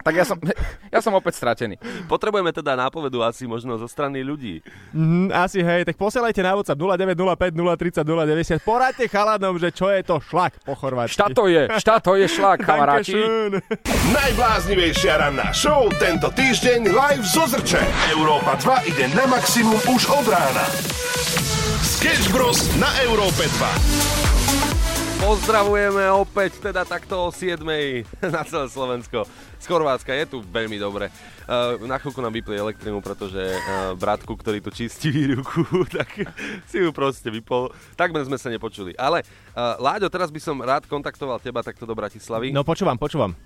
tak 0.00 0.14
ja 0.16 0.24
som, 0.24 0.36
ja 0.88 1.00
som 1.04 1.12
opäť 1.12 1.36
stratený. 1.36 1.76
Potrebujeme 2.08 2.50
teda 2.50 2.76
nápovedu 2.76 3.20
asi 3.20 3.44
možno 3.44 3.76
zo 3.76 3.86
strany 3.86 4.24
ľudí. 4.24 4.64
Mhm, 4.96 5.32
asi 5.32 5.60
hej, 5.60 5.84
tak 5.84 5.96
posielajte 6.00 6.40
na 6.40 6.56
WhatsApp 6.56 6.80
0905 6.80 8.04
030 8.04 8.60
090. 8.60 8.64
Poradte 8.64 9.04
chalanom, 9.06 9.60
že 9.60 9.68
čo 9.72 9.92
je 9.92 10.00
to 10.04 10.16
šlak 10.20 10.56
po 10.64 10.72
chorvátsky. 10.72 11.14
Šta 11.16 11.26
to 11.32 11.44
je? 11.48 11.62
Šta 11.76 11.94
to 12.00 12.12
je 12.16 12.26
šlak, 12.28 12.64
kamaráti? 12.68 13.16
Najbláznivejšia 14.12 15.14
ranná 15.20 15.52
show 15.52 15.88
tento 16.00 16.32
týždeň 16.32 16.88
live 16.88 17.24
zo 17.24 17.44
Zrče. 17.44 17.82
Európa 18.16 18.56
2 18.56 18.90
ide 18.90 19.06
na 19.12 19.28
maximum 19.28 19.78
už 19.90 20.08
od 20.08 20.26
rána. 20.28 20.64
Sketch 21.80 22.32
Bros. 22.32 22.72
na 22.80 22.88
Európe 23.04 23.44
2. 23.44 24.29
Pozdravujeme 25.20 26.08
opäť 26.16 26.64
teda 26.64 26.80
takto 26.88 27.28
o 27.28 27.28
7 27.28 27.60
na 28.34 28.40
celé 28.40 28.66
Slovensko. 28.72 29.28
Z 29.60 29.68
Chorvátska 29.68 30.16
je 30.16 30.24
tu 30.24 30.40
veľmi 30.40 30.80
dobre. 30.80 31.12
Uh, 31.44 31.76
na 31.84 32.00
chvíľku 32.00 32.24
nám 32.24 32.32
vypli 32.32 32.56
elektrinu, 32.56 33.04
pretože 33.04 33.36
uh, 33.36 33.92
bratku, 34.00 34.32
ktorý 34.32 34.64
tu 34.64 34.72
čistí 34.72 35.12
výruku, 35.12 35.60
tak 35.92 36.24
si 36.64 36.80
ju 36.80 36.88
proste 36.88 37.28
vypol. 37.28 37.68
Takmer 38.00 38.24
sme 38.24 38.40
sa 38.40 38.48
nepočuli. 38.48 38.96
Ale 38.96 39.20
uh, 39.52 39.76
Láďo, 39.76 40.08
teraz 40.08 40.32
by 40.32 40.40
som 40.40 40.56
rád 40.64 40.88
kontaktoval 40.88 41.36
teba 41.36 41.60
takto 41.60 41.84
do 41.84 41.92
Bratislavy. 41.92 42.48
No 42.56 42.64
počúvam, 42.64 42.96
počúvam. 42.96 43.36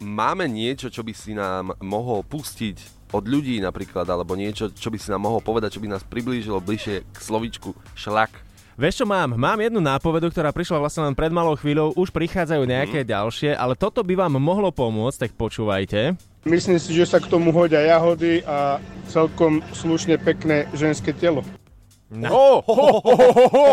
Máme 0.00 0.48
niečo, 0.48 0.88
čo 0.88 1.04
by 1.04 1.12
si 1.12 1.36
nám 1.36 1.76
mohol 1.84 2.24
pustiť 2.24 3.12
od 3.12 3.28
ľudí 3.28 3.60
napríklad, 3.60 4.08
alebo 4.08 4.40
niečo, 4.40 4.72
čo 4.72 4.88
by 4.88 4.96
si 4.96 5.12
nám 5.12 5.28
mohol 5.28 5.44
povedať, 5.44 5.76
čo 5.76 5.84
by 5.84 5.92
nás 5.92 6.00
priblížilo 6.00 6.64
bližšie 6.64 7.04
k 7.04 7.18
slovičku 7.20 7.76
šlak. 7.92 8.49
Vieš 8.80 9.04
čo 9.04 9.06
mám? 9.06 9.36
Mám 9.36 9.60
jednu 9.60 9.76
nápovedu, 9.76 10.32
ktorá 10.32 10.56
prišla 10.56 10.80
vlastne 10.80 11.04
len 11.04 11.12
pred 11.12 11.28
malou 11.28 11.52
chvíľou, 11.52 11.92
už 12.00 12.08
prichádzajú 12.16 12.64
nejaké 12.64 13.04
ďalšie, 13.04 13.52
ale 13.52 13.76
toto 13.76 14.00
by 14.00 14.16
vám 14.16 14.40
mohlo 14.40 14.72
pomôcť, 14.72 15.28
tak 15.28 15.36
počúvajte. 15.36 16.16
Myslím 16.48 16.80
si, 16.80 16.96
že 16.96 17.04
sa 17.04 17.20
k 17.20 17.28
tomu 17.28 17.52
hodia 17.52 17.84
jahody 17.84 18.40
a 18.48 18.80
celkom 19.04 19.60
slušne 19.76 20.16
pekné 20.16 20.64
ženské 20.72 21.12
telo. 21.12 21.44
Oh, 22.24 22.64
ho, 22.64 22.72
ho, 22.72 22.88
ho, 23.04 23.28
ho, 23.36 23.46
ho. 23.52 23.68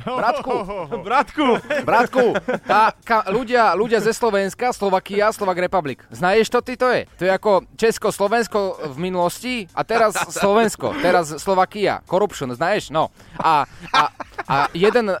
Bratku, 0.00 0.54
Bratku! 1.06 1.46
bratku, 1.84 2.26
tá, 2.64 2.96
ka, 3.04 3.28
ľudia, 3.28 3.76
ľudia 3.76 4.00
ze 4.00 4.16
Slovenska, 4.16 4.72
Slovakia, 4.72 5.28
Slovak 5.28 5.60
Republic. 5.60 6.00
Znaješ 6.08 6.48
to 6.48 6.58
ty 6.64 6.74
to 6.80 6.88
je? 6.88 7.04
To 7.20 7.22
je 7.28 7.32
ako 7.32 7.50
Česko, 7.76 8.08
Slovensko 8.08 8.80
v 8.94 8.96
minulosti 8.96 9.68
a 9.76 9.84
teraz 9.84 10.16
Slovensko, 10.32 10.96
teraz 11.04 11.36
Slovakia. 11.36 12.00
Corruption, 12.08 12.48
znaješ? 12.56 12.88
No. 12.88 13.12
A, 13.36 13.68
a, 13.92 14.02
a 14.48 14.56
jeden 14.72 15.12
uh, 15.12 15.18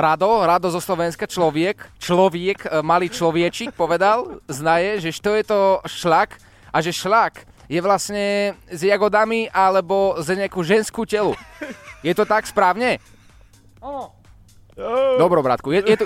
Rado, 0.00 0.48
Rado 0.48 0.72
zo 0.72 0.80
Slovenska, 0.80 1.28
človek, 1.28 2.00
človek, 2.00 2.64
uh, 2.64 2.80
malý 2.80 3.12
človečik 3.12 3.76
povedal, 3.76 4.40
znaje, 4.48 5.04
že 5.04 5.10
što 5.12 5.30
je 5.36 5.44
to 5.44 5.60
šlak 5.84 6.40
a 6.72 6.80
že 6.80 6.96
šlak 6.96 7.44
je 7.68 7.80
vlastne 7.80 8.56
s 8.68 8.80
jagodami 8.84 9.48
alebo 9.52 10.20
z 10.20 10.44
nejakú 10.44 10.60
ženskú 10.64 11.08
telu. 11.08 11.36
Je 12.04 12.12
to 12.12 12.26
tak 12.26 12.44
správne? 12.44 12.98
Dobro, 15.18 15.44
bratku. 15.44 15.68
Je, 15.72 15.84
je 15.84 15.96
tu... 16.00 16.04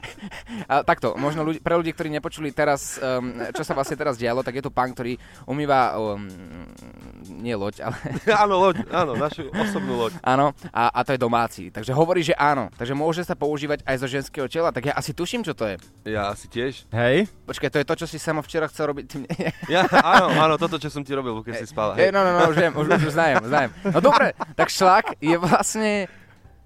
a, 0.70 0.84
takto, 0.84 1.16
možno 1.16 1.48
ľudí, 1.48 1.64
pre 1.64 1.80
ľudí, 1.80 1.96
ktorí 1.96 2.12
nepočuli 2.12 2.52
teraz, 2.52 3.00
um, 3.00 3.40
čo 3.56 3.64
sa 3.64 3.72
vlastne 3.72 3.96
teraz 3.96 4.20
dialo, 4.20 4.44
tak 4.44 4.60
je 4.60 4.64
tu 4.64 4.68
pán, 4.68 4.92
ktorý 4.92 5.16
umýva, 5.48 5.96
um, 5.96 6.28
nie 7.40 7.56
loď, 7.56 7.88
ale 7.88 7.96
áno, 8.44 8.60
loď, 8.60 8.84
áno, 8.92 9.16
našu 9.16 9.48
osobnú 9.48 9.96
loď. 9.96 10.12
áno, 10.20 10.52
a, 10.68 10.92
a 10.92 11.00
to 11.08 11.16
je 11.16 11.20
domáci. 11.20 11.72
Takže 11.72 11.96
hovorí, 11.96 12.20
že 12.20 12.36
áno. 12.36 12.68
Takže 12.76 12.92
môže 12.92 13.24
sa 13.24 13.32
používať 13.32 13.80
aj 13.88 13.96
zo 13.96 14.08
ženského 14.12 14.44
tela, 14.44 14.68
tak 14.76 14.92
ja 14.92 14.94
asi 14.94 15.16
tuším, 15.16 15.40
čo 15.40 15.56
to 15.56 15.64
je. 15.64 15.76
Ja 16.04 16.36
asi 16.36 16.52
tiež. 16.52 16.84
Hej, 16.92 17.32
Počkaj, 17.48 17.70
to 17.72 17.80
je 17.80 17.88
to, 17.88 17.94
čo 18.04 18.06
si 18.10 18.18
sama 18.20 18.44
včera 18.44 18.68
chcel 18.68 18.92
robiť. 18.92 19.06
Ja, 19.72 19.88
áno, 19.88 20.30
áno, 20.36 20.54
toto, 20.60 20.78
čo 20.78 20.92
som 20.92 21.02
ti 21.02 21.10
robil, 21.16 21.32
keď 21.42 21.64
si 21.64 21.66
spala. 21.66 21.96
Hej, 21.96 22.12
no, 22.12 22.22
no, 22.22 22.30
no, 22.38 22.52
už 22.52 22.56
viem, 22.60 22.72
už, 22.76 22.86
už, 22.86 23.02
už 23.08 23.12
znajem, 23.16 23.40
znajem. 23.48 23.70
No 23.88 23.98
dobre, 24.04 24.36
tak 24.54 24.68
šlak 24.70 25.18
je 25.18 25.36
vlastne, 25.40 26.06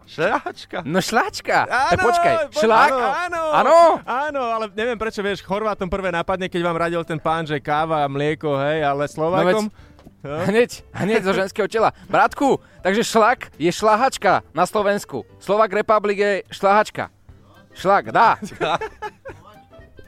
Šľačka. 0.07 0.83
no 0.83 0.99
šlačka. 0.99 1.59
Áno, 1.64 1.92
Eh, 1.92 1.97
počkaj, 1.97 2.35
šlak? 2.52 2.90
Áno, 2.92 3.42
Áno? 3.52 3.78
Áno, 4.02 4.42
ale 4.42 4.69
neviem 4.73 4.99
prečo, 4.99 5.21
vieš, 5.21 5.40
Chorvátom 5.40 5.87
prvé 5.87 6.11
napadne, 6.11 6.50
keď 6.50 6.61
vám 6.62 6.76
radil 6.78 7.02
ten 7.02 7.19
pán, 7.19 7.47
že 7.47 7.62
káva 7.62 8.02
a 8.02 8.11
mlieko, 8.11 8.59
hej, 8.59 8.83
ale 8.83 9.07
Slovákom... 9.07 9.71
Hneď, 10.21 10.85
hneď 10.92 11.25
zo 11.25 11.33
ženského 11.33 11.64
tela. 11.64 11.97
Bratku, 12.04 12.61
takže 12.85 13.00
šlak 13.00 13.57
je 13.57 13.73
šlahačka 13.73 14.45
na 14.52 14.69
Slovensku. 14.69 15.25
Slovak 15.40 15.73
Republic 15.73 16.21
je 16.21 16.33
šlahačka. 16.52 17.09
Šlak, 17.73 18.12
dá. 18.12 18.37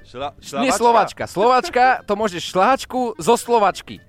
Šla, 0.05 0.37
Nie 0.61 0.69
Slovačka. 0.77 1.25
Slovačka, 1.25 2.05
to 2.05 2.13
môžeš 2.13 2.45
šlahačku 2.53 3.17
zo 3.17 3.35
Slovačky. 3.41 4.05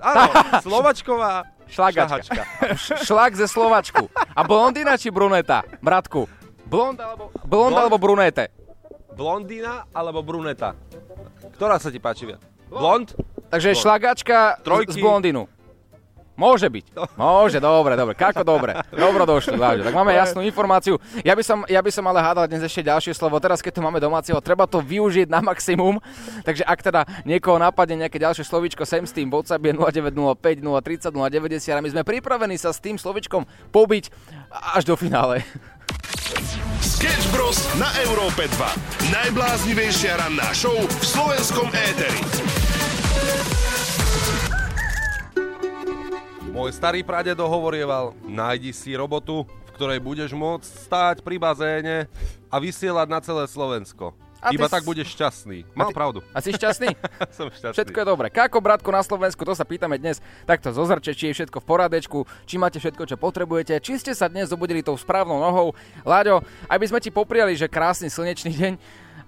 Áno, 0.00 0.30
Slovačková 0.64 1.44
Šlagačka. 1.68 2.24
šľahačka. 2.24 2.42
Š- 2.74 2.98
Šlak 3.06 3.32
ze 3.34 3.46
Slovačku. 3.46 4.04
A 4.28 4.40
blondina 4.42 4.94
či 4.94 5.08
bruneta? 5.08 5.62
Bratku. 5.78 6.24
Blond 6.64 6.96
alebo, 6.96 7.32
blond 7.38 7.46
Blond. 7.46 7.76
alebo 7.76 7.96
brunete? 7.96 8.48
Blondína 9.10 9.88
alebo 9.90 10.20
bruneta? 10.20 10.76
Ktorá 11.54 11.76
sa 11.76 11.88
ti 11.88 11.98
páči 11.98 12.24
viac? 12.24 12.40
Blond? 12.68 13.16
Takže 13.48 13.72
šlagačka 13.74 14.38
z- 14.54 14.62
Trojky. 14.62 14.92
z 14.92 14.96
blondinu. 14.98 15.48
Môže 16.38 16.70
byť. 16.70 16.94
Môže, 17.18 17.58
dobre, 17.58 17.98
dobre. 17.98 18.14
Kako 18.14 18.46
dobre. 18.46 18.78
Dobro 18.94 19.26
došli, 19.26 19.58
Láďo. 19.58 19.82
Tak 19.82 19.90
máme 19.90 20.14
jasnú 20.14 20.46
informáciu. 20.46 21.02
Ja 21.26 21.34
by, 21.34 21.42
som, 21.42 21.66
ja 21.66 21.82
by 21.82 21.90
som 21.90 22.06
ale 22.06 22.22
hádal 22.22 22.46
dnes 22.46 22.62
ešte 22.62 22.86
ďalšie 22.86 23.10
slovo. 23.10 23.42
Teraz, 23.42 23.58
keď 23.58 23.74
tu 23.74 23.80
máme 23.82 23.98
domáceho, 23.98 24.38
treba 24.38 24.70
to 24.70 24.78
využiť 24.78 25.26
na 25.26 25.42
maximum. 25.42 25.98
Takže 26.46 26.62
ak 26.62 26.78
teda 26.78 27.02
niekoho 27.26 27.58
napadne 27.58 28.06
nejaké 28.06 28.22
ďalšie 28.22 28.46
slovíčko, 28.46 28.86
sem 28.86 29.02
s 29.02 29.10
tým 29.10 29.26
WhatsApp 29.34 29.66
je 29.66 29.74
0905 29.74 30.62
030 30.62 31.10
090 31.10 31.74
a 31.74 31.82
my 31.82 31.90
sme 31.90 32.02
pripravení 32.06 32.54
sa 32.54 32.70
s 32.70 32.78
tým 32.78 32.94
slovičkom 32.94 33.42
pobiť 33.74 34.14
až 34.78 34.86
do 34.86 34.94
finále. 34.94 35.42
Sketch 36.78 37.34
Bros. 37.34 37.58
na 37.82 37.90
Európe 38.06 38.46
2. 38.46 39.10
Najbláznivejšia 39.10 40.22
ranná 40.22 40.54
show 40.54 40.74
v 40.78 41.02
slovenskom 41.02 41.66
éteri. 41.74 42.22
Môj 46.58 46.74
starý 46.74 47.06
pradedo 47.06 47.46
hovorieval, 47.46 48.18
nájdi 48.26 48.74
si 48.74 48.90
robotu, 48.90 49.46
v 49.46 49.70
ktorej 49.78 50.02
budeš 50.02 50.34
môcť 50.34 50.66
stáť 50.66 51.16
pri 51.22 51.38
bazéne 51.38 52.10
a 52.50 52.58
vysielať 52.58 53.06
na 53.06 53.22
celé 53.22 53.46
Slovensko. 53.46 54.10
A 54.42 54.50
Iba 54.50 54.66
tak 54.66 54.82
budeš 54.82 55.14
šťastný. 55.14 55.62
Mal 55.70 55.94
ty- 55.94 55.94
pravdu. 55.94 56.18
A 56.34 56.42
si 56.42 56.50
šťastný? 56.50 56.98
Som 57.38 57.54
šťastný. 57.54 57.78
Všetko 57.78 58.02
je 58.02 58.06
dobre. 58.10 58.26
Kako, 58.34 58.58
bratku, 58.58 58.90
na 58.90 59.06
Slovensku, 59.06 59.46
to 59.46 59.54
sa 59.54 59.62
pýtame 59.62 60.02
dnes. 60.02 60.18
Takto 60.50 60.74
zo 60.74 60.82
zrče, 60.82 61.14
či 61.14 61.30
je 61.30 61.36
všetko 61.38 61.62
v 61.62 61.66
poradečku, 61.70 62.26
či 62.42 62.58
máte 62.58 62.82
všetko, 62.82 63.06
čo 63.06 63.14
potrebujete, 63.14 63.78
či 63.78 63.94
ste 63.94 64.10
sa 64.10 64.26
dnes 64.26 64.50
zobudili 64.50 64.82
tou 64.82 64.98
správnou 64.98 65.38
nohou. 65.38 65.78
Láďo, 66.02 66.42
aby 66.66 66.90
sme 66.90 66.98
ti 66.98 67.14
popriali, 67.14 67.54
že 67.54 67.70
krásny 67.70 68.10
slnečný 68.10 68.50
deň 68.50 68.72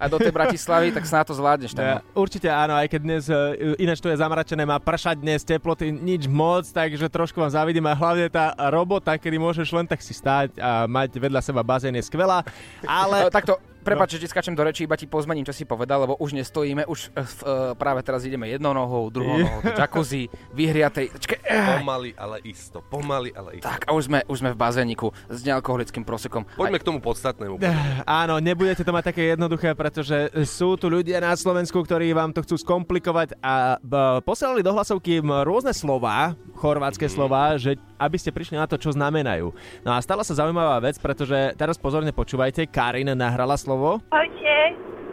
a 0.01 0.09
do 0.09 0.17
tej 0.17 0.33
Bratislavy, 0.33 0.89
tak 0.89 1.05
snáď 1.05 1.29
to 1.29 1.37
zvládneš 1.37 1.77
tam. 1.77 1.85
Ja, 1.85 1.97
určite 2.17 2.49
áno, 2.49 2.73
aj 2.73 2.89
keď 2.89 3.01
dnes, 3.05 3.23
e, 3.29 3.37
ináč 3.77 4.01
tu 4.01 4.09
je 4.09 4.17
zamračené, 4.17 4.65
má 4.65 4.81
pršať 4.81 5.21
dnes, 5.21 5.45
teploty 5.45 5.93
nič 5.93 6.25
moc, 6.25 6.65
takže 6.65 7.05
trošku 7.05 7.37
vám 7.37 7.53
závidím 7.53 7.85
a 7.85 7.93
hlavne 7.93 8.25
tá 8.33 8.57
robota, 8.73 9.13
kedy 9.13 9.37
môžeš 9.37 9.69
len 9.69 9.85
tak 9.85 10.01
si 10.01 10.17
stáť 10.17 10.57
a 10.57 10.89
mať 10.89 11.21
vedľa 11.21 11.41
seba 11.45 11.61
bazén 11.61 11.93
je 11.93 12.09
skvelá, 12.09 12.41
Ale 12.81 13.11
ale... 13.11 13.29
takto, 13.37 13.61
Prepač, 13.81 14.17
že 14.17 14.21
ti 14.21 14.27
skačem 14.29 14.53
do 14.53 14.61
reči, 14.61 14.85
iba 14.85 14.93
ti 14.93 15.09
pozmením, 15.09 15.43
čo 15.43 15.53
si 15.53 15.65
povedal, 15.65 16.05
lebo 16.05 16.13
už 16.17 16.37
nestojíme, 16.37 16.85
už 16.85 17.09
uh, 17.11 17.73
práve 17.73 18.05
teraz 18.05 18.21
ideme 18.23 18.45
jednou 18.47 18.71
nohou, 18.71 19.09
druhou 19.09 19.41
nohou, 19.41 19.59
do 19.61 19.73
jacuzzi, 19.73 20.29
vyhriatej. 20.53 21.09
Eh, 21.41 21.81
Pomaly, 21.81 22.13
ale 22.13 22.39
isto. 22.45 22.79
Pomaly, 22.85 23.33
ale 23.33 23.57
isto. 23.57 23.65
tak, 23.65 23.89
a 23.89 23.97
už 23.97 24.05
sme, 24.05 24.19
už 24.29 24.37
sme 24.39 24.49
v 24.53 24.57
bazéniku 24.57 25.09
s 25.27 25.41
nealkoholickým 25.41 26.05
prosekom. 26.05 26.45
Poďme 26.53 26.77
k 26.77 26.85
tomu 26.85 26.99
podstatnému. 27.01 27.57
Áno, 28.05 28.37
nebudete 28.37 28.85
to 28.85 28.93
mať 28.93 29.11
také 29.13 29.33
jednoduché, 29.33 29.73
pretože 29.73 30.29
sú 30.45 30.77
tu 30.77 30.87
ľudia 30.87 31.17
na 31.19 31.33
Slovensku, 31.33 31.81
ktorí 31.81 32.13
vám 32.13 32.31
to 32.31 32.45
chcú 32.45 32.55
skomplikovať 32.61 33.35
a 33.41 33.81
b- 33.81 34.21
posielali 34.21 34.61
do 34.61 34.71
hlasovky 34.71 35.19
rôzne 35.21 35.73
slova, 35.73 36.37
chorvátske 36.55 37.09
slova, 37.09 37.57
že 37.57 37.75
aby 37.97 38.17
ste 38.17 38.33
prišli 38.33 38.57
na 38.57 38.65
to, 38.65 38.77
čo 38.81 38.93
znamenajú. 38.93 39.53
No 39.85 39.93
a 39.93 40.01
stala 40.01 40.25
sa 40.25 40.33
zaujímavá 40.33 40.81
vec, 40.81 40.97
pretože 40.97 41.53
teraz 41.53 41.77
pozorne 41.77 42.09
počúvajte, 42.09 42.65
Karin 42.69 43.13
nahrala 43.13 43.53
slovo. 43.71 44.03
Ahojte, 44.11 44.55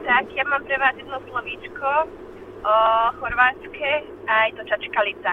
tak 0.02 0.26
ja 0.34 0.42
mám 0.50 0.66
pre 0.66 0.74
vás 0.82 0.90
jedno 0.98 1.14
slovíčko 1.30 1.90
o 2.66 2.74
chorvátske 3.22 3.90
a 4.26 4.34
je 4.50 4.52
to 4.58 4.62
čačkalica. 4.66 5.32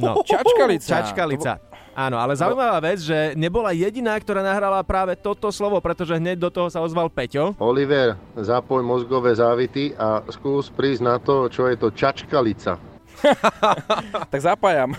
No, 0.00 0.24
Čačkalica. 0.24 0.88
Čačkalica. 0.88 1.52
Áno, 1.92 2.16
ale 2.16 2.32
zaujímavá 2.32 2.80
vec, 2.80 3.04
že 3.04 3.36
nebola 3.36 3.76
jediná, 3.76 4.16
ktorá 4.16 4.40
nahrala 4.40 4.80
práve 4.80 5.12
toto 5.20 5.52
slovo, 5.52 5.76
pretože 5.84 6.16
hneď 6.16 6.40
do 6.40 6.48
toho 6.48 6.72
sa 6.72 6.80
ozval 6.80 7.12
Peťo. 7.12 7.52
Oliver, 7.60 8.16
zapoj 8.40 8.80
mozgové 8.80 9.36
závity 9.36 9.92
a 10.00 10.24
skús 10.32 10.72
prísť 10.72 11.04
na 11.04 11.20
to, 11.20 11.52
čo 11.52 11.68
je 11.68 11.76
to 11.76 11.92
čačkalica. 11.92 12.80
Tak 14.32 14.40
zapájam. 14.40 14.96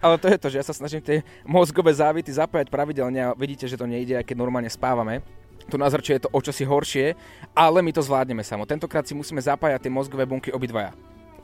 Ale 0.00 0.16
to 0.16 0.26
je 0.32 0.38
to, 0.40 0.48
že 0.48 0.58
ja 0.58 0.64
sa 0.64 0.72
snažím 0.72 1.04
tie 1.04 1.20
mozgové 1.44 1.92
závity 1.92 2.32
zapájať 2.32 2.72
pravidelne 2.72 3.20
a 3.20 3.36
vidíte, 3.36 3.68
že 3.68 3.76
to 3.76 3.84
nejde, 3.84 4.16
aj 4.16 4.24
keď 4.24 4.36
normálne 4.40 4.72
spávame. 4.72 5.20
Tu 5.66 5.74
na 5.74 5.90
zrče 5.90 6.12
je 6.12 6.22
to 6.22 6.30
o 6.30 6.38
čosi 6.38 6.62
horšie, 6.62 7.18
ale 7.50 7.82
my 7.82 7.90
to 7.90 8.02
zvládneme 8.02 8.46
samo. 8.46 8.62
Tentokrát 8.66 9.02
si 9.02 9.18
musíme 9.18 9.42
zapájať 9.42 9.86
tie 9.86 9.92
mozgové 9.92 10.22
bunky 10.22 10.54
obidvaja. 10.54 10.94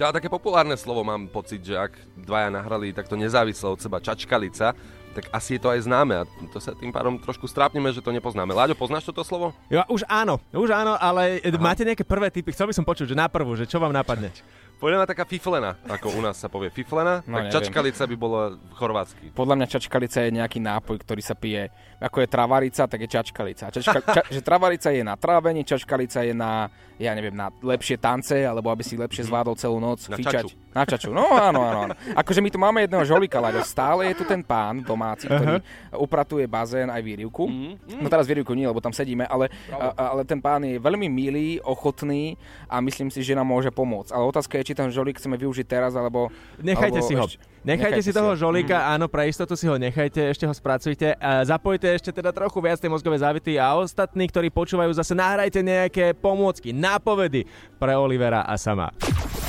To 0.01 0.09
je 0.09 0.19
také 0.19 0.33
populárne 0.33 0.75
slovo, 0.75 1.05
mám 1.05 1.29
pocit, 1.29 1.61
že 1.61 1.77
ak 1.77 1.93
dvaja 2.17 2.49
nahrali 2.49 2.97
takto 2.97 3.13
nezávisle 3.13 3.77
od 3.77 3.83
seba 3.83 4.01
čačkalica, 4.01 4.73
tak 5.13 5.29
asi 5.29 5.55
je 5.55 5.61
to 5.61 5.69
aj 5.69 5.85
známe 5.85 6.17
a 6.17 6.25
to 6.49 6.57
sa 6.57 6.73
tým 6.73 6.89
pádom 6.89 7.21
trošku 7.21 7.45
strápneme, 7.45 7.93
že 7.93 8.01
to 8.01 8.09
nepoznáme. 8.09 8.57
Láďo, 8.57 8.73
poznáš 8.73 9.05
toto 9.05 9.21
slovo? 9.21 9.53
Jo, 9.69 9.85
už 9.93 10.09
áno, 10.09 10.41
už 10.57 10.73
áno, 10.73 10.97
ale 10.97 11.45
Aha. 11.45 11.61
máte 11.61 11.85
nejaké 11.85 12.03
prvé 12.03 12.33
typy? 12.33 12.57
Chcel 12.57 12.73
by 12.73 12.75
som 12.75 12.89
počuť, 12.89 13.13
že 13.13 13.17
na 13.17 13.29
prvú, 13.29 13.53
že 13.53 13.69
čo 13.69 13.77
vám 13.77 13.93
napadne? 13.93 14.33
Poďme 14.83 15.07
taká 15.07 15.23
fiflena, 15.23 15.79
ako 15.87 16.11
u 16.11 16.21
nás 16.21 16.35
sa 16.35 16.51
povie 16.51 16.67
fiflena, 16.69 17.23
No, 17.23 17.39
tak 17.39 17.45
neviem. 17.45 17.55
čačkalica 17.55 18.03
by 18.03 18.17
bola 18.17 18.43
chorvátsky. 18.75 19.31
Podľa 19.31 19.55
mňa 19.55 19.67
čačkalica 19.69 20.19
je 20.21 20.31
nejaký 20.33 20.59
nápoj, 20.59 20.99
ktorý 20.99 21.23
sa 21.23 21.33
pije. 21.33 21.71
Ako 21.97 22.19
je 22.19 22.27
travarica, 22.27 22.83
tak 22.85 22.99
je 22.99 23.09
čačkalica. 23.09 23.71
Čačka, 23.71 23.99
ča, 24.19 24.23
že 24.27 24.43
travarica 24.43 24.91
je 24.91 25.01
na 25.01 25.15
trávenie, 25.15 25.63
čačkalica 25.63 26.21
je 26.21 26.35
na, 26.35 26.67
ja 26.99 27.15
neviem, 27.15 27.31
na 27.31 27.55
lepšie 27.55 27.95
tance, 27.95 28.35
alebo 28.35 28.69
aby 28.69 28.83
si 28.83 28.99
lepšie 28.99 29.23
zvládol 29.25 29.55
celú 29.55 29.79
noc 29.79 30.03
Na 30.05 30.19
fičať. 30.19 30.51
čaču. 30.51 30.57
Na 30.73 30.83
čaču. 30.83 31.09
No 31.09 31.31
áno, 31.31 31.63
áno, 31.63 31.79
áno. 31.87 31.95
Akože 32.13 32.41
my 32.41 32.51
tu 32.51 32.59
máme 32.59 32.83
jedného 32.83 33.05
žolika, 33.05 33.39
Láďo. 33.39 33.63
Stále 33.63 34.11
je 34.11 34.19
tu 34.19 34.25
ten 34.25 34.43
pán 34.43 34.83
domáci, 34.83 35.31
ktorý 35.31 35.63
upratuje 35.95 36.43
bazén 36.45 36.89
aj 36.89 36.99
výrivku. 36.99 37.47
No 37.93 38.11
teraz 38.11 38.27
výrivku 38.27 38.51
nie, 38.51 38.65
lebo 38.65 38.81
tam 38.81 38.91
sedíme, 38.91 39.23
ale, 39.25 39.47
a- 39.71 40.11
ale 40.11 40.25
ten 40.25 40.41
pán 40.41 40.59
je 40.61 40.75
veľmi 40.77 41.07
milý, 41.07 41.63
ochotný 41.63 42.35
a 42.67 42.81
myslím 42.81 43.09
si, 43.09 43.21
že 43.21 43.33
nám 43.33 43.47
môže 43.47 43.71
pomôcť. 43.71 44.11
Ale 44.11 44.25
otázka 44.25 44.59
je, 44.59 44.65
či 44.65 44.72
ten 44.75 44.89
žolík 44.89 45.17
chceme 45.17 45.37
využiť 45.37 45.67
teraz, 45.67 45.93
alebo... 45.93 46.29
Nechajte 46.59 46.99
alebo 46.99 47.09
si 47.09 47.15
ho. 47.15 47.25
ešte- 47.27 47.41
Nechajte, 47.63 48.03
si 48.03 48.11
nechajte 48.11 48.19
toho 48.19 48.33
si 48.35 48.37
ho. 48.37 48.43
žolíka, 48.43 48.91
áno, 48.91 49.07
pre 49.07 49.31
istotu 49.31 49.55
si 49.55 49.71
ho 49.71 49.79
nechajte, 49.79 50.35
ešte 50.35 50.45
ho 50.45 50.51
spracujte. 50.51 51.15
A 51.15 51.47
zapojte 51.47 51.87
ešte 51.87 52.11
teda 52.11 52.35
trochu 52.35 52.59
viac 52.59 52.83
tej 52.83 52.91
mozgové 52.91 53.23
závity 53.23 53.55
a 53.55 53.79
ostatní, 53.79 54.27
ktorí 54.27 54.51
počúvajú, 54.51 54.91
zase 54.91 55.15
nahrajte 55.15 55.63
nejaké 55.63 56.11
pomôcky, 56.13 56.75
nápovedy 56.75 57.47
pre 57.79 57.95
Olivera 57.95 58.43
a 58.43 58.59
sama. 58.59 58.91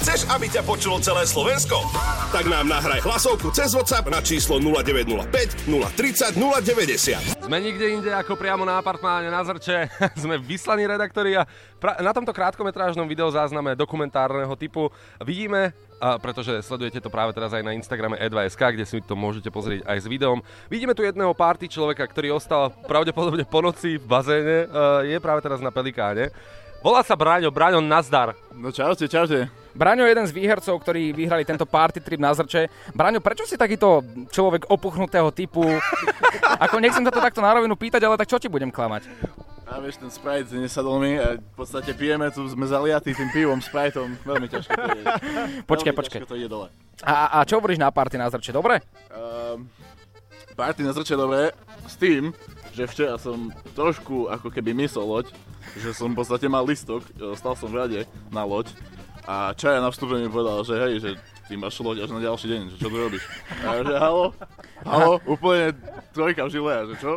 Chceš, 0.04 0.28
aby 0.36 0.52
ťa 0.52 0.68
počulo 0.68 1.00
celé 1.00 1.24
Slovensko? 1.24 1.80
Tak 2.36 2.52
nám 2.52 2.68
nahraj 2.68 3.00
hlasovku 3.08 3.56
cez 3.56 3.72
WhatsApp 3.72 4.12
na 4.12 4.20
číslo 4.20 4.60
0905 4.60 5.64
030 5.64 6.36
090. 6.36 7.48
Sme 7.48 7.58
nikde 7.64 7.88
inde 7.88 8.12
ako 8.12 8.36
priamo 8.36 8.68
na 8.68 8.84
apartmáne 8.84 9.32
na 9.32 9.40
Zrče. 9.48 9.88
Sme 10.20 10.36
vyslaní 10.44 10.84
redaktori 10.84 11.40
a 11.40 11.48
pra- 11.80 11.96
na 12.04 12.12
tomto 12.12 12.36
krátkometrážnom 12.36 13.08
videozázname 13.08 13.80
dokumentárneho 13.80 14.52
typu 14.60 14.92
vidíme, 15.24 15.72
a 16.04 16.20
pretože 16.20 16.52
sledujete 16.68 17.00
to 17.00 17.08
práve 17.08 17.32
teraz 17.32 17.56
aj 17.56 17.64
na 17.64 17.72
Instagrame 17.72 18.20
e2.sk, 18.20 18.60
kde 18.60 18.84
si 18.84 19.00
to 19.00 19.16
môžete 19.16 19.48
pozrieť 19.56 19.88
aj 19.88 20.04
s 20.04 20.12
videom. 20.12 20.44
Vidíme 20.68 20.92
tu 20.92 21.08
jedného 21.08 21.32
party 21.32 21.72
človeka, 21.72 22.04
ktorý 22.04 22.36
ostal 22.36 22.76
pravdepodobne 22.92 23.48
po 23.48 23.64
noci 23.64 23.96
v 23.96 24.04
bazéne. 24.04 24.68
Je 25.08 25.16
práve 25.24 25.40
teraz 25.40 25.64
na 25.64 25.72
Pelikáne. 25.72 26.28
Volá 26.84 27.00
sa 27.00 27.16
Braňo. 27.16 27.48
Braňo, 27.48 27.80
nazdar. 27.80 28.36
No 28.52 28.68
čaute, 28.68 29.08
čaute. 29.08 29.48
Braňo 29.72 30.04
je 30.04 30.12
jeden 30.12 30.28
z 30.28 30.36
výhercov, 30.36 30.76
ktorí 30.84 31.16
vyhrali 31.16 31.48
tento 31.48 31.64
party 31.64 32.04
trip 32.04 32.20
na 32.20 32.36
Zrče. 32.36 32.68
Braňo, 32.92 33.24
prečo 33.24 33.48
si 33.48 33.56
takýto 33.56 34.04
človek 34.28 34.68
opuchnutého 34.68 35.32
typu? 35.32 35.64
Ako 36.68 36.84
nechcem 36.84 37.08
sa 37.08 37.10
to 37.16 37.24
takto 37.24 37.40
na 37.40 37.56
rovinu 37.56 37.80
pýtať, 37.80 38.04
ale 38.04 38.20
tak 38.20 38.28
čo 38.28 38.36
ti 38.36 38.52
budem 38.52 38.68
klamať? 38.68 39.08
A 39.64 39.80
vieš, 39.80 40.04
ten 40.04 40.12
Sprite 40.12 40.52
nesadol 40.60 41.00
mi 41.00 41.16
a 41.16 41.40
v 41.40 41.56
podstate 41.56 41.96
pijeme 41.96 42.28
tu, 42.36 42.44
sme 42.52 42.68
zaliatí 42.68 43.16
tým 43.16 43.32
pivom, 43.32 43.64
Spriteom, 43.64 44.20
veľmi 44.28 44.52
ťažko 44.52 44.76
to 44.76 44.88
ide. 44.92 45.06
Počkaj, 45.72 45.94
veľmi 45.96 46.00
počkaj. 46.04 46.20
to 46.28 46.36
ide 46.36 46.52
dole. 46.52 46.68
A, 47.00 47.40
a 47.42 47.48
čo 47.48 47.64
hovoríš 47.64 47.80
na 47.80 47.90
party 47.96 48.20
na 48.20 48.28
Zrče, 48.28 48.52
dobre? 48.52 48.84
Um, 49.08 49.72
party 50.54 50.84
na 50.86 50.94
zrče 50.94 51.18
dobre, 51.18 51.50
s 51.90 51.98
tým, 51.98 52.30
že 52.74 52.90
včera 52.90 53.16
som 53.22 53.54
trošku 53.78 54.28
ako 54.34 54.50
keby 54.50 54.74
myslel 54.74 55.06
loď, 55.06 55.28
že 55.78 55.94
som 55.94 56.12
v 56.12 56.18
podstate 56.18 56.50
mal 56.50 56.66
listok, 56.66 57.06
e, 57.16 57.38
stal 57.38 57.54
som 57.54 57.70
v 57.70 57.78
rade 57.78 58.00
na 58.34 58.42
loď 58.44 58.74
a 59.24 59.56
Čaja 59.56 59.80
na 59.80 59.94
vstupe 59.94 60.20
mi 60.20 60.28
povedal, 60.28 60.66
že 60.68 60.76
hej, 60.76 60.94
že 61.00 61.10
ty 61.48 61.56
máš 61.56 61.80
loď 61.80 62.04
až 62.04 62.12
na 62.12 62.20
ďalší 62.20 62.48
deň, 62.50 62.62
že 62.74 62.78
čo 62.82 62.88
tu 62.92 62.98
robíš? 62.98 63.24
A 63.64 63.80
ja, 63.80 63.82
že 63.86 63.96
halo, 63.96 64.26
halo, 64.84 65.14
úplne 65.30 65.72
trojka 66.12 66.50
v 66.50 66.52
žile, 66.52 66.74
že 66.92 66.96
čo? 67.00 67.12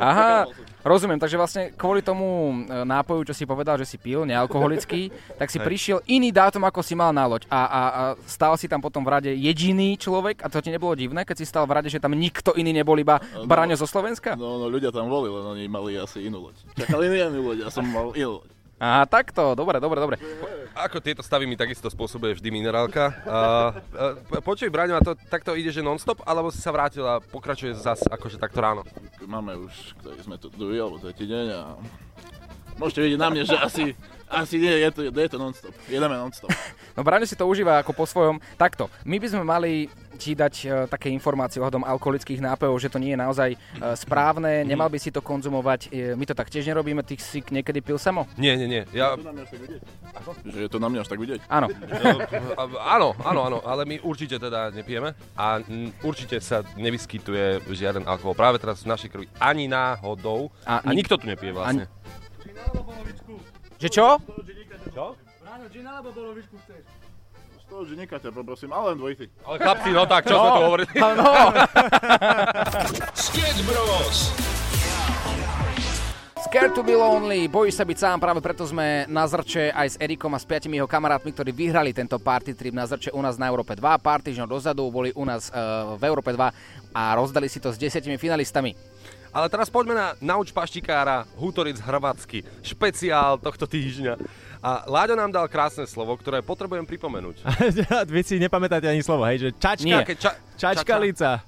Aha, 0.00 0.48
rozumiem, 0.86 1.18
takže 1.18 1.36
vlastne 1.36 1.62
kvôli 1.74 2.00
tomu 2.00 2.54
e, 2.64 2.86
nápoju, 2.86 3.26
čo 3.26 3.34
si 3.34 3.42
povedal, 3.42 3.74
že 3.82 3.84
si 3.84 3.98
pil, 3.98 4.22
nealkoholický, 4.22 5.10
tak 5.40 5.50
si 5.50 5.58
prišiel 5.58 6.00
iný 6.06 6.30
dátum, 6.30 6.62
ako 6.62 6.80
si 6.80 6.94
mal 6.94 7.10
na 7.10 7.26
loď. 7.26 7.44
A, 7.50 7.60
a, 7.60 7.62
a 7.66 8.02
stál 8.24 8.54
si 8.54 8.70
tam 8.70 8.78
potom 8.78 9.02
v 9.02 9.10
rade 9.18 9.30
jediný 9.34 9.98
človek 9.98 10.40
a 10.40 10.48
to 10.48 10.62
ti 10.62 10.70
nebolo 10.70 10.94
divné, 10.94 11.26
keď 11.26 11.36
si 11.42 11.46
stal 11.46 11.66
v 11.66 11.82
rade, 11.82 11.90
že 11.90 11.98
tam 11.98 12.14
nikto 12.14 12.54
iný 12.54 12.70
nebol, 12.70 12.96
iba 12.96 13.18
Braňo 13.44 13.74
zo 13.74 13.90
Slovenska? 13.90 14.38
No, 14.38 14.62
no 14.62 14.70
ľudia 14.70 14.94
tam 14.94 15.10
boli, 15.10 15.28
len 15.28 15.44
oni 15.44 15.64
mali 15.66 15.98
asi 15.98 16.24
inú 16.24 16.48
loď. 16.48 16.56
Čakali 16.78 17.10
inú 17.10 17.52
loď, 17.52 17.66
ja 17.66 17.70
som 17.74 17.84
mal 17.84 18.14
inú 18.16 18.40
loď. 18.40 18.55
Aha, 18.76 19.08
takto, 19.08 19.56
dobre, 19.56 19.80
dobre, 19.80 19.96
dobre. 19.96 20.16
Ako 20.76 21.00
tieto 21.00 21.24
stavy 21.24 21.48
mi 21.48 21.56
takisto 21.56 21.88
spôsobuje 21.88 22.36
vždy 22.36 22.52
minerálka. 22.52 23.08
Uh, 23.24 23.72
uh, 24.36 24.44
počuj, 24.44 24.68
Braňo, 24.68 25.00
a 25.00 25.00
to 25.00 25.16
takto 25.32 25.56
ide, 25.56 25.72
že 25.72 25.80
non-stop, 25.80 26.20
alebo 26.28 26.52
si 26.52 26.60
sa 26.60 26.76
vrátil 26.76 27.00
a 27.08 27.16
pokračuje 27.16 27.72
zas 27.72 28.04
akože 28.04 28.36
takto 28.36 28.60
ráno? 28.60 28.84
Máme 29.24 29.56
už, 29.56 29.96
ktorý 30.04 30.20
sme 30.20 30.36
tu 30.36 30.52
druhý 30.52 30.84
alebo 30.84 31.00
tretí 31.00 31.24
deň 31.24 31.46
a 31.56 31.80
môžete 32.76 33.00
vidieť 33.08 33.20
na 33.20 33.28
mne, 33.32 33.42
že 33.48 33.56
asi, 33.56 33.96
asi 34.26 34.58
nie, 34.58 34.74
je 34.82 34.90
to, 34.90 35.00
je 35.06 35.28
to 35.30 35.38
non-stop. 35.38 35.74
Jedeme 35.86 36.16
non-stop. 36.16 36.50
No 36.96 37.04
Braňo 37.04 37.28
si 37.28 37.36
to 37.36 37.44
užíva 37.44 37.84
ako 37.84 37.92
po 37.92 38.08
svojom. 38.08 38.40
Takto, 38.56 38.88
my 39.04 39.20
by 39.20 39.26
sme 39.28 39.44
mali 39.44 39.84
ti 40.16 40.32
dať 40.32 40.54
uh, 40.64 40.70
také 40.88 41.12
informácie 41.12 41.60
ohľadom 41.60 41.84
alkoholických 41.84 42.40
nápojov, 42.40 42.72
že 42.80 42.88
to 42.88 42.96
nie 42.96 43.12
je 43.12 43.20
naozaj 43.20 43.50
uh, 43.52 43.92
správne, 43.92 44.64
nemal 44.64 44.88
by 44.88 44.96
si 44.96 45.12
to 45.12 45.20
konzumovať. 45.20 45.92
E, 45.92 46.16
my 46.16 46.24
to 46.24 46.32
tak 46.32 46.48
tiež 46.48 46.64
nerobíme, 46.64 47.04
ty 47.04 47.20
si 47.20 47.44
niekedy 47.44 47.84
pil 47.84 48.00
samo? 48.00 48.24
Nie, 48.40 48.56
nie, 48.56 48.64
nie. 48.64 48.88
Ja, 48.96 49.12
Že 50.40 50.56
je 50.64 50.70
to 50.72 50.80
na 50.80 50.88
mňa 50.88 51.04
až 51.04 51.08
tak 51.12 51.20
vidieť? 51.20 51.44
Áno. 51.52 51.68
A- 52.56 52.96
áno, 52.96 53.12
áno, 53.20 53.40
áno, 53.44 53.58
ale 53.60 53.84
my 53.84 54.00
určite 54.00 54.40
teda 54.40 54.72
nepijeme 54.72 55.12
a 55.36 55.60
určite 56.00 56.40
sa 56.40 56.64
nevyskytuje 56.80 57.68
žiaden 57.68 58.08
alkohol. 58.08 58.32
Práve 58.32 58.56
teraz 58.56 58.80
v 58.80 58.88
našej 58.88 59.12
krvi 59.12 59.26
ani 59.36 59.68
náhodou 59.68 60.48
a, 60.64 60.80
A 60.80 60.96
nik- 60.96 61.04
nikto 61.04 61.20
tu 61.20 61.28
nepije 61.28 61.52
vlastne. 61.52 61.92
Že 63.76 63.88
čo? 63.92 64.06
Čo? 64.96 65.06
Ráno, 65.44 65.64
gin 65.68 65.84
alebo 65.84 66.08
bolovičku 66.08 66.56
chceš? 66.64 66.84
Z 67.60 67.64
toho 67.68 67.82
ginika 67.84 68.16
ťa 68.16 68.32
poprosím, 68.32 68.72
ale 68.72 68.94
len 68.94 68.98
dvojitý. 68.98 69.28
Ale 69.44 69.56
chlapci, 69.60 69.90
no 69.92 70.08
tak, 70.08 70.22
čo 70.24 70.34
sme 70.38 70.50
tu 70.54 70.62
hovorili? 70.64 70.90
No. 70.96 71.32
Sketch 73.26 73.60
Bros. 73.68 74.18
Scared 76.46 76.78
to 76.78 76.86
be 76.86 76.94
lonely, 76.94 77.50
bojíš 77.50 77.74
sa 77.74 77.84
byť 77.84 77.98
sám, 77.98 78.22
práve 78.22 78.38
preto 78.38 78.62
sme 78.62 79.02
na 79.10 79.26
Zrče 79.26 79.74
aj 79.74 79.88
s 79.92 79.96
Erikom 79.98 80.30
a 80.30 80.38
s 80.38 80.46
piatimi 80.46 80.78
jeho 80.78 80.86
kamarátmi, 80.86 81.34
ktorí 81.34 81.50
vyhrali 81.50 81.90
tento 81.90 82.22
party 82.22 82.54
trip 82.54 82.70
na 82.70 82.86
Zrče 82.86 83.10
u 83.12 83.20
nás 83.20 83.34
na 83.34 83.50
Európe 83.50 83.74
2. 83.74 83.82
Pár 83.98 84.22
týždňov 84.22 84.46
dozadu 84.46 84.86
boli 84.88 85.10
u 85.18 85.26
nás 85.26 85.50
uh, 85.50 85.98
v 85.98 86.02
Európe 86.06 86.30
2 86.30 86.94
a 86.94 87.02
rozdali 87.18 87.50
si 87.50 87.58
to 87.58 87.74
s 87.74 87.76
desiatimi 87.76 88.14
finalistami. 88.14 88.78
Ale 89.36 89.52
teraz 89.52 89.68
poďme 89.68 89.92
na 89.92 90.06
Nauč 90.16 90.48
paštikára 90.48 91.28
Hutoric 91.36 91.76
Hrvatsky, 91.84 92.40
špeciál 92.64 93.36
tohto 93.36 93.68
týždňa. 93.68 94.16
A 94.64 94.88
Láďo 94.88 95.12
nám 95.12 95.28
dal 95.28 95.44
krásne 95.44 95.84
slovo, 95.84 96.16
ktoré 96.16 96.40
potrebujem 96.40 96.88
pripomenúť. 96.88 97.44
Vy 98.16 98.20
si 98.24 98.40
nepamätáte 98.40 98.88
ani 98.88 99.04
slovo, 99.04 99.28
hej, 99.28 99.44
že 99.44 99.48
čačka, 99.60 99.84
Nie. 99.84 100.00
Ča- 100.16 100.40
čačkalica. 100.56 101.44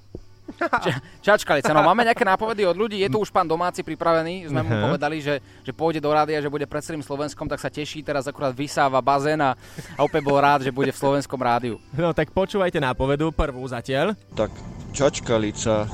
Ča- 0.61 1.01
Čačkalica, 1.25 1.73
no 1.73 1.81
máme 1.81 2.05
nejaké 2.05 2.25
nápovedy 2.29 2.69
od 2.69 2.77
ľudí, 2.77 3.01
je 3.01 3.09
tu 3.09 3.21
už 3.21 3.33
pán 3.33 3.45
domáci 3.49 3.85
pripravený, 3.85 4.49
sme 4.49 4.65
mu 4.65 4.73
povedali, 4.85 5.21
že, 5.21 5.41
že 5.65 5.73
pôjde 5.77 6.01
do 6.01 6.09
rádia, 6.13 6.41
že 6.41 6.49
bude 6.49 6.65
pred 6.65 6.81
celým 6.81 7.05
Slovenskom, 7.05 7.45
tak 7.49 7.61
sa 7.61 7.69
teší, 7.69 8.01
teraz 8.01 8.25
akurát 8.29 8.53
vysáva 8.53 9.01
bazén 9.01 9.41
a, 9.41 9.53
a 9.97 10.01
opäť 10.05 10.25
bol 10.25 10.41
rád, 10.41 10.65
že 10.65 10.73
bude 10.73 10.93
v 10.93 10.97
slovenskom 11.01 11.41
rádiu. 11.41 11.77
No 11.97 12.13
tak 12.13 12.33
počúvajte 12.33 12.81
nápovedu, 12.81 13.33
prvú 13.33 13.65
zatiaľ. 13.69 14.17
Tak 14.37 14.49
čačkalica 14.97 15.85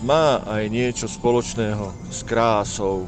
má 0.00 0.42
aj 0.46 0.64
niečo 0.68 1.06
spoločného 1.06 1.90
s 2.08 2.22
krásou. 2.22 3.06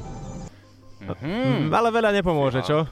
Hmm. 1.00 1.70
Ale 1.70 1.88
veľa 1.90 2.10
nepomôže, 2.12 2.62
čo? 2.62 2.86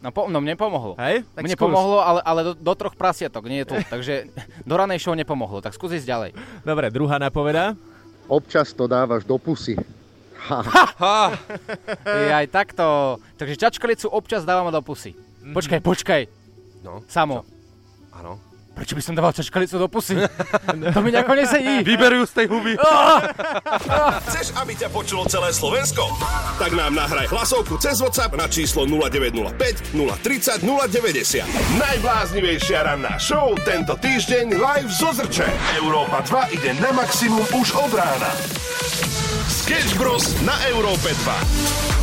No, 0.00 0.08
po, 0.10 0.26
no 0.26 0.40
mne 0.40 0.56
pomohlo. 0.56 0.96
Hej? 0.96 1.28
Tak 1.36 1.44
Mne 1.44 1.54
skús. 1.54 1.64
pomohlo, 1.68 2.00
ale, 2.00 2.20
ale 2.24 2.40
do, 2.40 2.52
do 2.56 2.72
troch 2.72 2.96
prasiatok, 2.96 3.44
nie 3.46 3.62
je 3.62 3.68
tu. 3.68 3.76
Takže 3.94 4.32
do 4.64 4.74
ranej 4.74 4.98
show 4.98 5.12
nepomohlo, 5.12 5.60
tak 5.60 5.76
skús 5.76 5.92
ísť 5.92 6.08
ďalej. 6.08 6.30
Dobre, 6.64 6.88
druhá 6.88 7.20
nápoveda. 7.20 7.76
Občas 8.24 8.72
to 8.72 8.88
dávaš 8.88 9.28
do 9.28 9.36
pusy. 9.36 9.76
Ha. 10.40 10.60
Ha, 10.96 11.20
Je 12.00 12.32
aj 12.32 12.48
takto. 12.48 13.20
Takže 13.36 13.60
čačkalicu 13.60 14.08
občas 14.08 14.48
dávame 14.48 14.72
do 14.72 14.80
pusy. 14.80 15.12
Počkaj, 15.44 15.84
počkaj. 15.84 16.22
no, 16.80 17.04
Samo. 17.04 17.44
áno. 18.10 18.40
Prečo 18.70 18.94
by 18.96 19.02
som 19.02 19.12
dával 19.18 19.34
čačkalicu 19.34 19.76
do 19.76 19.88
pusy? 19.90 20.16
to 20.94 20.98
mi 21.04 21.10
nejako 21.12 21.34
nesedí. 21.36 21.84
Vyberú 21.84 22.24
z 22.24 22.32
tej 22.32 22.46
huby. 22.48 22.72
Chceš, 24.30 24.56
aby 24.56 24.72
ťa 24.78 24.88
počulo 24.88 25.26
celé 25.28 25.52
Slovensko? 25.52 26.06
Tak 26.56 26.72
nám 26.72 26.96
nahraj 26.96 27.28
hlasovku 27.28 27.76
cez 27.82 28.00
WhatsApp 28.00 28.32
na 28.38 28.46
číslo 28.48 28.86
0905 28.88 29.92
030 29.92 30.64
090. 30.64 31.44
Najbláznivejšia 31.76 32.78
ranná 32.86 33.20
show 33.20 33.52
tento 33.66 33.98
týždeň 33.98 34.56
live 34.56 34.90
zo 34.90 35.12
Zrče. 35.12 35.48
Európa 35.76 36.24
2 36.24 36.56
ide 36.56 36.70
na 36.80 36.94
maximum 36.96 37.44
už 37.52 37.76
od 37.76 37.92
rána. 37.92 38.30
Sketch 39.50 39.98
Bros. 39.98 40.30
na 40.46 40.56
Európe 40.72 41.10
2. 41.26 41.99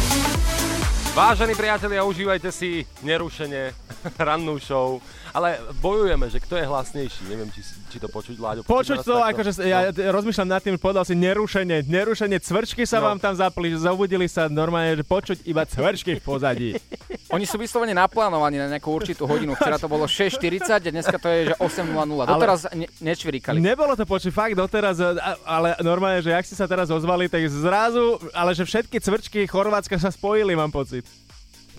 Vážení 1.17 1.57
priatelia, 1.57 2.05
užívajte 2.05 2.45
si 2.47 2.85
nerušene 3.01 3.73
rannú 4.21 4.61
show. 4.61 5.01
Ale 5.33 5.57
bojujeme, 5.75 6.29
že 6.29 6.37
kto 6.37 6.53
je 6.53 6.63
hlasnejší. 6.63 7.25
Neviem, 7.25 7.49
či, 7.49 7.61
či 7.89 7.97
to 7.97 8.05
počuť, 8.05 8.37
Láďo. 8.37 8.61
Počuť 8.61 9.01
to, 9.01 9.17
takto? 9.17 9.25
akože 9.27 9.51
ja 9.63 9.89
t- 9.89 10.01
rozmýšľam 10.03 10.45
nad 10.47 10.61
tým, 10.61 10.77
povedal 10.77 11.01
si 11.03 11.13
nerušenie, 11.13 11.83
nerušenie, 11.83 12.37
cvrčky 12.37 12.85
sa 12.85 12.97
No. 12.97 13.09
vám 13.09 13.17
tam 13.17 13.33
zapli, 13.33 13.73
zobudili 13.73 14.25
sa 14.25 14.45
normálne, 14.47 14.93
že 14.95 15.03
počuť 15.03 15.41
iba 15.43 15.61
cvrčky 15.63 16.17
v 16.17 16.23
pozadí. 16.23 16.69
Oni 17.27 17.43
sú 17.43 17.59
vyslovene 17.59 17.91
naplánovaní 17.91 18.55
na 18.55 18.67
nejakú 18.67 18.87
určitú 18.87 19.27
hodinu. 19.27 19.51
Včera 19.51 19.75
to 19.75 19.85
bolo 19.85 20.07
6.40 20.07 20.63
a 20.63 20.79
dneska 20.79 21.17
to 21.17 21.27
je 21.27 21.51
že 21.51 21.55
8.00. 21.59 21.91
Doteraz 22.23 22.59
ne, 22.71 22.87
nečvirikali. 22.97 23.59
Nebolo 23.59 23.93
to 23.93 24.03
počuť 24.03 24.31
fakt 24.31 24.55
doteraz, 24.55 24.95
a- 24.97 25.15
ale 25.43 25.75
normálne, 25.81 26.19
že 26.19 26.31
ak 26.31 26.43
ste 26.43 26.55
sa 26.55 26.63
teraz 26.63 26.87
ozvali, 26.87 27.27
tak 27.27 27.43
zrazu, 27.45 28.15
ale 28.31 28.51
že 28.51 28.63
všetky 28.63 28.97
cvrčky 28.97 29.39
Chorvátska 29.43 29.95
sa 29.95 30.07
spojili, 30.07 30.55
mám 30.55 30.71
pocit. 30.71 31.03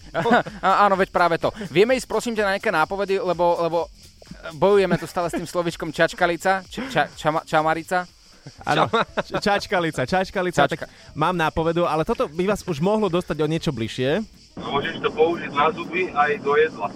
Á, 0.61 0.85
áno, 0.85 0.97
veď 0.97 1.09
práve 1.09 1.37
to. 1.37 1.49
Vieme 1.69 1.93
ísť 1.93 2.05
prosím 2.07 2.33
ťa 2.33 2.45
na 2.45 2.53
nejaké 2.55 2.69
nápovedy, 2.69 3.17
lebo, 3.17 3.57
lebo 3.59 3.79
bojujeme 4.55 4.97
tu 4.97 5.05
stále 5.05 5.29
s 5.29 5.37
tým 5.37 5.45
slovičkom 5.45 5.89
čačkalica, 5.91 6.65
ča, 6.65 7.09
čama, 7.13 7.41
čamarica. 7.43 8.05
Áno, 8.65 8.89
čačkalica, 9.37 10.05
čačkalica, 10.05 10.65
Čačka. 10.65 10.85
tak 10.85 10.93
mám 11.13 11.37
nápovedu, 11.37 11.85
ale 11.85 12.05
toto 12.05 12.25
by 12.27 12.49
vás 12.49 12.65
už 12.65 12.81
mohlo 12.81 13.09
dostať 13.09 13.37
o 13.39 13.47
niečo 13.47 13.69
bližšie. 13.69 14.25
Môžeš 14.59 14.97
to 14.99 15.11
použiť 15.11 15.51
na 15.51 15.67
zuby 15.71 16.11
aj 16.11 16.31
do 16.41 16.53
jedla. 16.55 16.89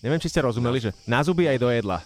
Neviem, 0.00 0.20
či 0.20 0.28
ste 0.28 0.40
rozumeli, 0.40 0.78
že 0.78 0.90
na 1.04 1.24
zuby 1.24 1.48
aj 1.48 1.56
do 1.56 1.68
jedla. 1.68 2.00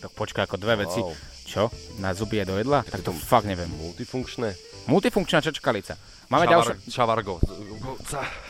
Tak 0.00 0.10
počkaj, 0.12 0.44
ako 0.44 0.56
dve 0.56 0.74
veci. 0.82 1.00
Wow. 1.00 1.14
Čo? 1.42 1.62
Na 2.00 2.16
zuby 2.16 2.40
je 2.40 2.48
do 2.48 2.56
jedla? 2.56 2.80
Tak 2.82 3.04
to 3.04 3.12
fakt 3.12 3.44
neviem. 3.44 3.68
Multifunkčné. 3.68 4.56
Multifunkčná 4.88 5.40
čačkalica. 5.40 5.94
Máme 6.26 6.48
Čavar, 6.48 6.64
ďalšiu. 6.64 6.74
Čavargo. 6.88 7.34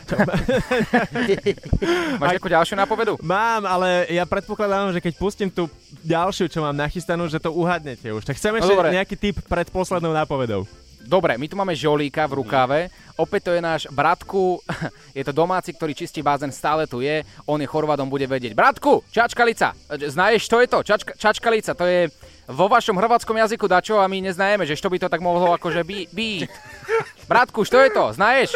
Máš 2.23 2.29
nejakú 2.39 2.47
ďalšiu 2.47 2.79
nápovedu? 2.79 3.19
Mám, 3.19 3.67
ale 3.67 4.07
ja 4.07 4.23
predpokladám, 4.23 4.95
že 4.95 5.03
keď 5.03 5.13
pustím 5.19 5.51
tú 5.51 5.67
ďalšiu, 6.07 6.47
čo 6.47 6.63
mám 6.63 6.79
nachystanú, 6.79 7.27
že 7.27 7.43
to 7.43 7.51
uhadnete 7.51 8.07
už. 8.07 8.23
Tak 8.23 8.39
chcem 8.39 8.55
No 8.55 8.63
ešte 8.63 8.71
dobre. 8.71 8.95
nejaký 8.95 9.19
tip 9.19 9.43
pred 9.45 9.67
poslednou 9.67 10.15
nápovedou. 10.15 10.63
Dobre, 11.03 11.35
my 11.35 11.47
tu 11.51 11.59
máme 11.59 11.75
žolíka 11.75 12.25
v 12.31 12.43
rukave. 12.43 12.81
Opäť 13.19 13.51
to 13.51 13.53
je 13.53 13.63
náš 13.63 13.83
bratku, 13.93 14.63
je 15.19 15.23
to 15.27 15.33
domáci, 15.35 15.75
ktorý 15.75 15.93
čistí 15.93 16.25
bazén, 16.25 16.55
stále 16.55 16.89
tu 16.89 17.03
je. 17.03 17.27
On 17.45 17.61
je 17.61 17.69
Chorvádom, 17.69 18.09
bude 18.09 18.25
vedieť. 18.25 18.57
Bratku, 18.57 19.05
čačkalica. 19.13 19.77
Znaješ, 19.91 20.49
čo 20.49 20.59
je 20.63 20.69
to? 20.71 20.79
Čačka, 20.81 21.13
čačkalica, 21.19 21.75
to 21.77 21.85
je 21.85 22.09
vo 22.49 22.67
vašom 22.67 22.97
hrvatskom 22.97 23.37
jazyku 23.37 23.69
dačo 23.69 24.01
a 24.01 24.09
my 24.09 24.19
neznajeme, 24.25 24.65
že 24.65 24.79
čo 24.79 24.89
by 24.89 24.99
to 24.99 25.13
tak 25.13 25.21
mohlo 25.21 25.53
akože 25.55 25.85
by, 25.85 26.09
byť. 26.11 26.41
Bratku, 27.31 27.67
čo 27.67 27.79
je 27.83 27.91
to? 27.93 28.05
Znaješ? 28.17 28.51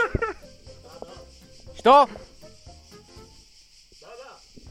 Što? 1.83 1.97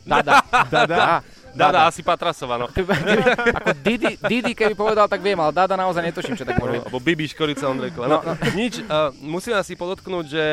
Dada. 0.06 0.42
Dada. 0.70 0.98
Aha, 1.02 1.18
Dada, 1.56 1.88
asi 1.88 2.04
Patrasova, 2.04 2.60
no. 2.60 2.68
Ako 3.64 3.72
Didi, 3.80 4.20
Didi, 4.20 4.52
keby 4.52 4.76
povedal, 4.76 5.08
tak 5.08 5.24
viem, 5.24 5.40
ale 5.40 5.56
Dada 5.56 5.80
naozaj 5.80 6.04
netuším, 6.12 6.36
čo 6.36 6.44
tak 6.44 6.60
môže. 6.60 6.84
Alebo 6.84 7.00
Bibi 7.00 7.26
Škorica 7.26 7.72
on 7.72 7.80
rekla. 7.80 8.06
No, 8.06 8.20
No, 8.20 8.32
no. 8.32 8.34
Nič, 8.56 8.80
uh, 8.84 9.12
musím 9.20 9.56
asi 9.56 9.76
podotknúť, 9.76 10.26
že 10.28 10.44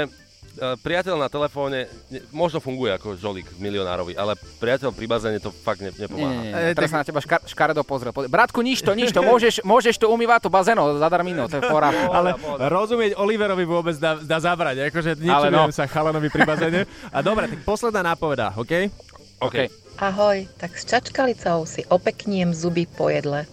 priateľ 0.52 1.16
na 1.16 1.32
telefóne 1.32 1.88
ne, 2.12 2.20
možno 2.28 2.60
funguje 2.60 2.92
ako 2.92 3.16
žolík 3.16 3.48
milionárovi, 3.56 4.12
ale 4.12 4.36
priateľ 4.60 4.92
pri 4.92 5.06
bazéne 5.08 5.38
to 5.40 5.48
fakt 5.48 5.80
ne, 5.80 5.88
Nie, 5.96 6.04
nepomáha. 6.04 6.28
nie, 6.28 6.52
nie. 6.52 6.76
Teraz 6.76 6.90
sa 6.92 7.00
na 7.00 7.06
teba 7.08 7.20
škar, 7.24 7.40
škaredo 7.48 7.80
pozrel. 7.80 8.12
Bratku, 8.12 8.60
nič 8.60 8.84
to, 8.84 8.92
nič 8.92 9.16
to. 9.16 9.24
Môžeš, 9.24 9.64
môžeš 9.64 9.96
tu 9.96 10.12
umývať 10.12 10.44
to 10.44 10.50
bazéno 10.52 11.00
zadarmino, 11.00 11.48
to 11.48 11.56
je 11.56 11.64
pora. 11.64 11.88
Ale 11.88 12.36
rozumieť 12.68 13.16
Oliverovi 13.16 13.64
vôbec 13.64 13.96
dá, 13.96 14.20
dá 14.20 14.38
zabrať, 14.44 14.92
akože 14.92 15.16
Ale 15.24 15.48
nečudujem 15.48 15.72
no. 15.72 15.76
sa 15.76 15.88
chalanovi 15.88 16.28
pri 16.28 16.44
bazéne. 16.44 16.80
A 17.08 17.18
dobre, 17.24 17.48
tak 17.48 17.64
posledná 17.64 18.12
nápoveda, 18.12 18.52
OK? 18.52 18.92
OK. 19.40 19.81
Ahoj, 19.98 20.48
tak 20.58 20.74
s 20.74 20.84
čačkalicou 20.84 21.64
si 21.64 21.84
opekniem 21.86 22.50
zuby 22.50 22.88
po 22.88 23.12
jedle. 23.12 23.46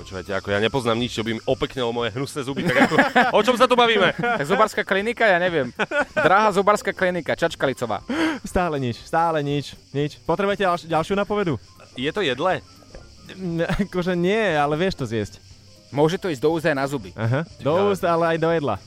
Počúvajte, 0.00 0.32
ako 0.32 0.48
ja 0.48 0.64
nepoznám 0.64 0.96
nič, 0.96 1.12
čo 1.12 1.20
by 1.20 1.36
mi 1.36 1.40
opeknelo 1.44 1.92
moje 1.92 2.08
hnusné 2.16 2.40
zuby, 2.40 2.64
tak 2.64 2.88
ako, 2.88 2.96
o 3.38 3.40
čom 3.44 3.56
sa 3.60 3.68
tu 3.68 3.76
bavíme? 3.76 4.16
Tak 4.16 4.48
zubárska 4.48 4.80
klinika, 4.80 5.28
ja 5.28 5.36
neviem. 5.36 5.68
Drahá 6.16 6.48
zubárska 6.56 6.96
klinika, 6.96 7.36
Čačkalicová. 7.36 8.00
Stále 8.40 8.80
nič, 8.80 8.96
stále 9.04 9.44
nič, 9.44 9.76
nič. 9.92 10.16
Potrebujete 10.24 10.64
ďalš- 10.64 10.88
ďalšiu 10.88 11.14
nápovedu? 11.20 11.60
Je 12.00 12.08
to 12.16 12.24
jedle? 12.24 12.64
Akože 13.76 14.16
nie, 14.16 14.56
ale 14.56 14.72
vieš 14.80 14.96
to 14.96 15.04
zjesť. 15.04 15.36
Môže 15.92 16.16
to 16.16 16.32
ísť 16.32 16.40
do 16.40 16.54
aj 16.54 16.76
na 16.78 16.86
zuby. 16.88 17.10
Aha, 17.12 17.44
do 17.60 17.92
úst, 17.92 18.00
ale 18.00 18.34
aj 18.34 18.38
do 18.40 18.48
jedla. 18.48 18.80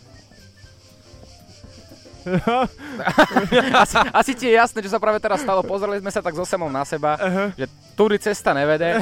Asi, 3.83 3.97
asi 4.13 4.31
ti 4.37 4.45
je 4.47 4.53
jasné, 4.55 4.79
čo 4.85 4.91
sa 4.91 5.01
práve 5.01 5.17
teraz 5.17 5.41
stalo. 5.41 5.65
Pozreli 5.65 5.99
sme 5.99 6.11
sa 6.13 6.21
tak 6.21 6.37
so 6.37 6.45
Semom 6.45 6.69
na 6.69 6.85
seba, 6.85 7.17
že 7.57 7.65
túry 7.97 8.21
cesta 8.21 8.53
nevede. 8.53 9.01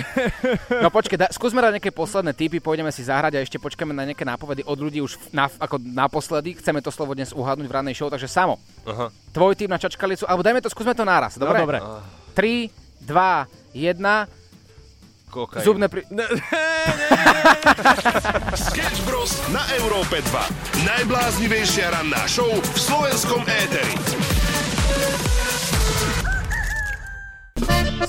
No 0.81 0.87
počkej, 0.89 1.17
da, 1.19 1.27
skúsme 1.29 1.59
dať 1.59 1.77
nejaké 1.77 1.91
posledné 1.91 2.31
tipy, 2.33 2.63
pôjdeme 2.63 2.89
si 2.89 3.03
zahrať 3.03 3.37
a 3.37 3.43
ešte 3.43 3.59
počkáme 3.59 3.91
na 3.91 4.07
nejaké 4.07 4.23
nápovedy 4.23 4.63
od 4.65 4.77
ľudí 4.79 5.03
už 5.03 5.19
na, 5.35 5.51
ako 5.59 5.77
naposledy. 5.81 6.55
Chceme 6.57 6.79
to 6.79 6.89
slovo 6.89 7.13
dnes 7.13 7.35
uhadnúť 7.35 7.67
v 7.67 7.75
ranej 7.75 7.95
show, 7.99 8.09
takže 8.09 8.31
Samo, 8.31 8.57
Aha. 8.87 9.11
tvoj 9.35 9.53
tip 9.59 9.69
na 9.69 9.77
čačkalicu, 9.77 10.23
alebo 10.25 10.41
dajme 10.41 10.63
to, 10.63 10.71
skúsme 10.71 10.95
to 10.95 11.03
naraz, 11.03 11.35
dobre? 11.35 11.59
No 11.59 11.63
dobre. 11.67 11.79
3, 12.33 12.71
2, 13.05 13.75
1. 13.75 14.40
Kokain. 15.31 15.63
Zubné 15.63 15.87
pri... 15.87 16.03
Sketch 18.67 18.99
Bros. 19.07 19.39
na 19.55 19.63
Európe 19.79 20.19
2. 20.19 20.83
Najbláznivejšia 20.83 21.95
ranná 21.95 22.27
show 22.27 22.51
v 22.51 22.75
slovenskom 22.75 23.39
éteri. 23.47 23.95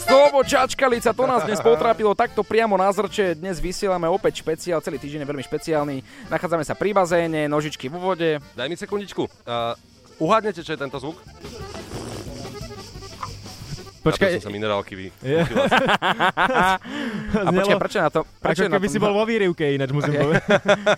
Slovo 0.02 0.42
čačkalica, 0.42 1.14
to 1.14 1.24
nás 1.30 1.46
dnes 1.46 1.62
potrápilo 1.62 2.10
takto 2.16 2.42
priamo 2.42 2.74
na 2.74 2.90
zrče. 2.90 3.38
Dnes 3.38 3.62
vysielame 3.62 4.10
opäť 4.10 4.42
špeciál, 4.42 4.82
celý 4.82 4.98
týždeň 4.98 5.22
je 5.22 5.30
veľmi 5.30 5.44
špeciálny. 5.46 5.96
Nachádzame 6.26 6.66
sa 6.66 6.74
pri 6.74 6.90
bazéne, 6.90 7.46
nožičky 7.46 7.86
v 7.86 7.96
úvode. 7.96 8.28
Daj 8.58 8.66
mi 8.66 8.76
sekundičku. 8.76 9.30
Uh, 9.46 9.78
uhádnete, 10.18 10.66
čo 10.66 10.74
je 10.74 10.80
tento 10.80 10.98
zvuk? 10.98 11.16
Počkaj. 14.02 14.42
Som 14.42 14.50
sa 14.50 14.54
minerálky 14.54 14.92
vy. 14.94 15.06
Je. 15.22 15.38
A 17.32 17.48
počkaj, 17.48 17.78
prečo 17.78 17.96
je 17.96 18.04
na 18.04 18.10
to? 18.10 18.20
Prečo 18.36 18.60
Ako 18.60 18.66
je 18.66 18.70
na 18.70 18.76
keby 18.76 18.86
tom- 18.86 18.94
si 18.94 18.98
bol 18.98 19.12
vo 19.14 19.22
výrivke, 19.22 19.64
ináč 19.64 19.90
musím 19.90 20.18
povedať. 20.18 20.42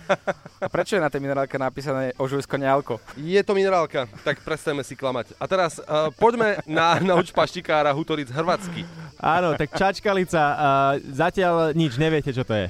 A 0.65 0.67
prečo 0.67 0.97
je 0.97 1.01
na 1.01 1.09
tej 1.09 1.21
minerálke 1.21 1.55
napísané 1.55 2.17
ožujsko 2.17 2.57
nealko? 2.57 2.97
Je 3.15 3.37
to 3.39 3.53
minerálka, 3.53 4.09
tak 4.21 4.41
prestajme 4.41 4.81
si 4.81 4.97
klamať. 4.97 5.37
A 5.37 5.45
teraz 5.45 5.77
uh, 5.77 6.09
poďme 6.13 6.57
na 6.65 6.97
nauč 7.05 7.29
paštikára 7.29 7.93
Hutoric 7.93 8.33
Hrvatsky. 8.33 8.83
Áno, 9.15 9.53
tak 9.53 9.69
čačkalica, 9.71 10.41
uh, 10.41 10.57
zatiaľ 11.05 11.71
nič, 11.71 11.95
neviete, 11.95 12.33
čo 12.33 12.41
to 12.41 12.57
je. 12.57 12.67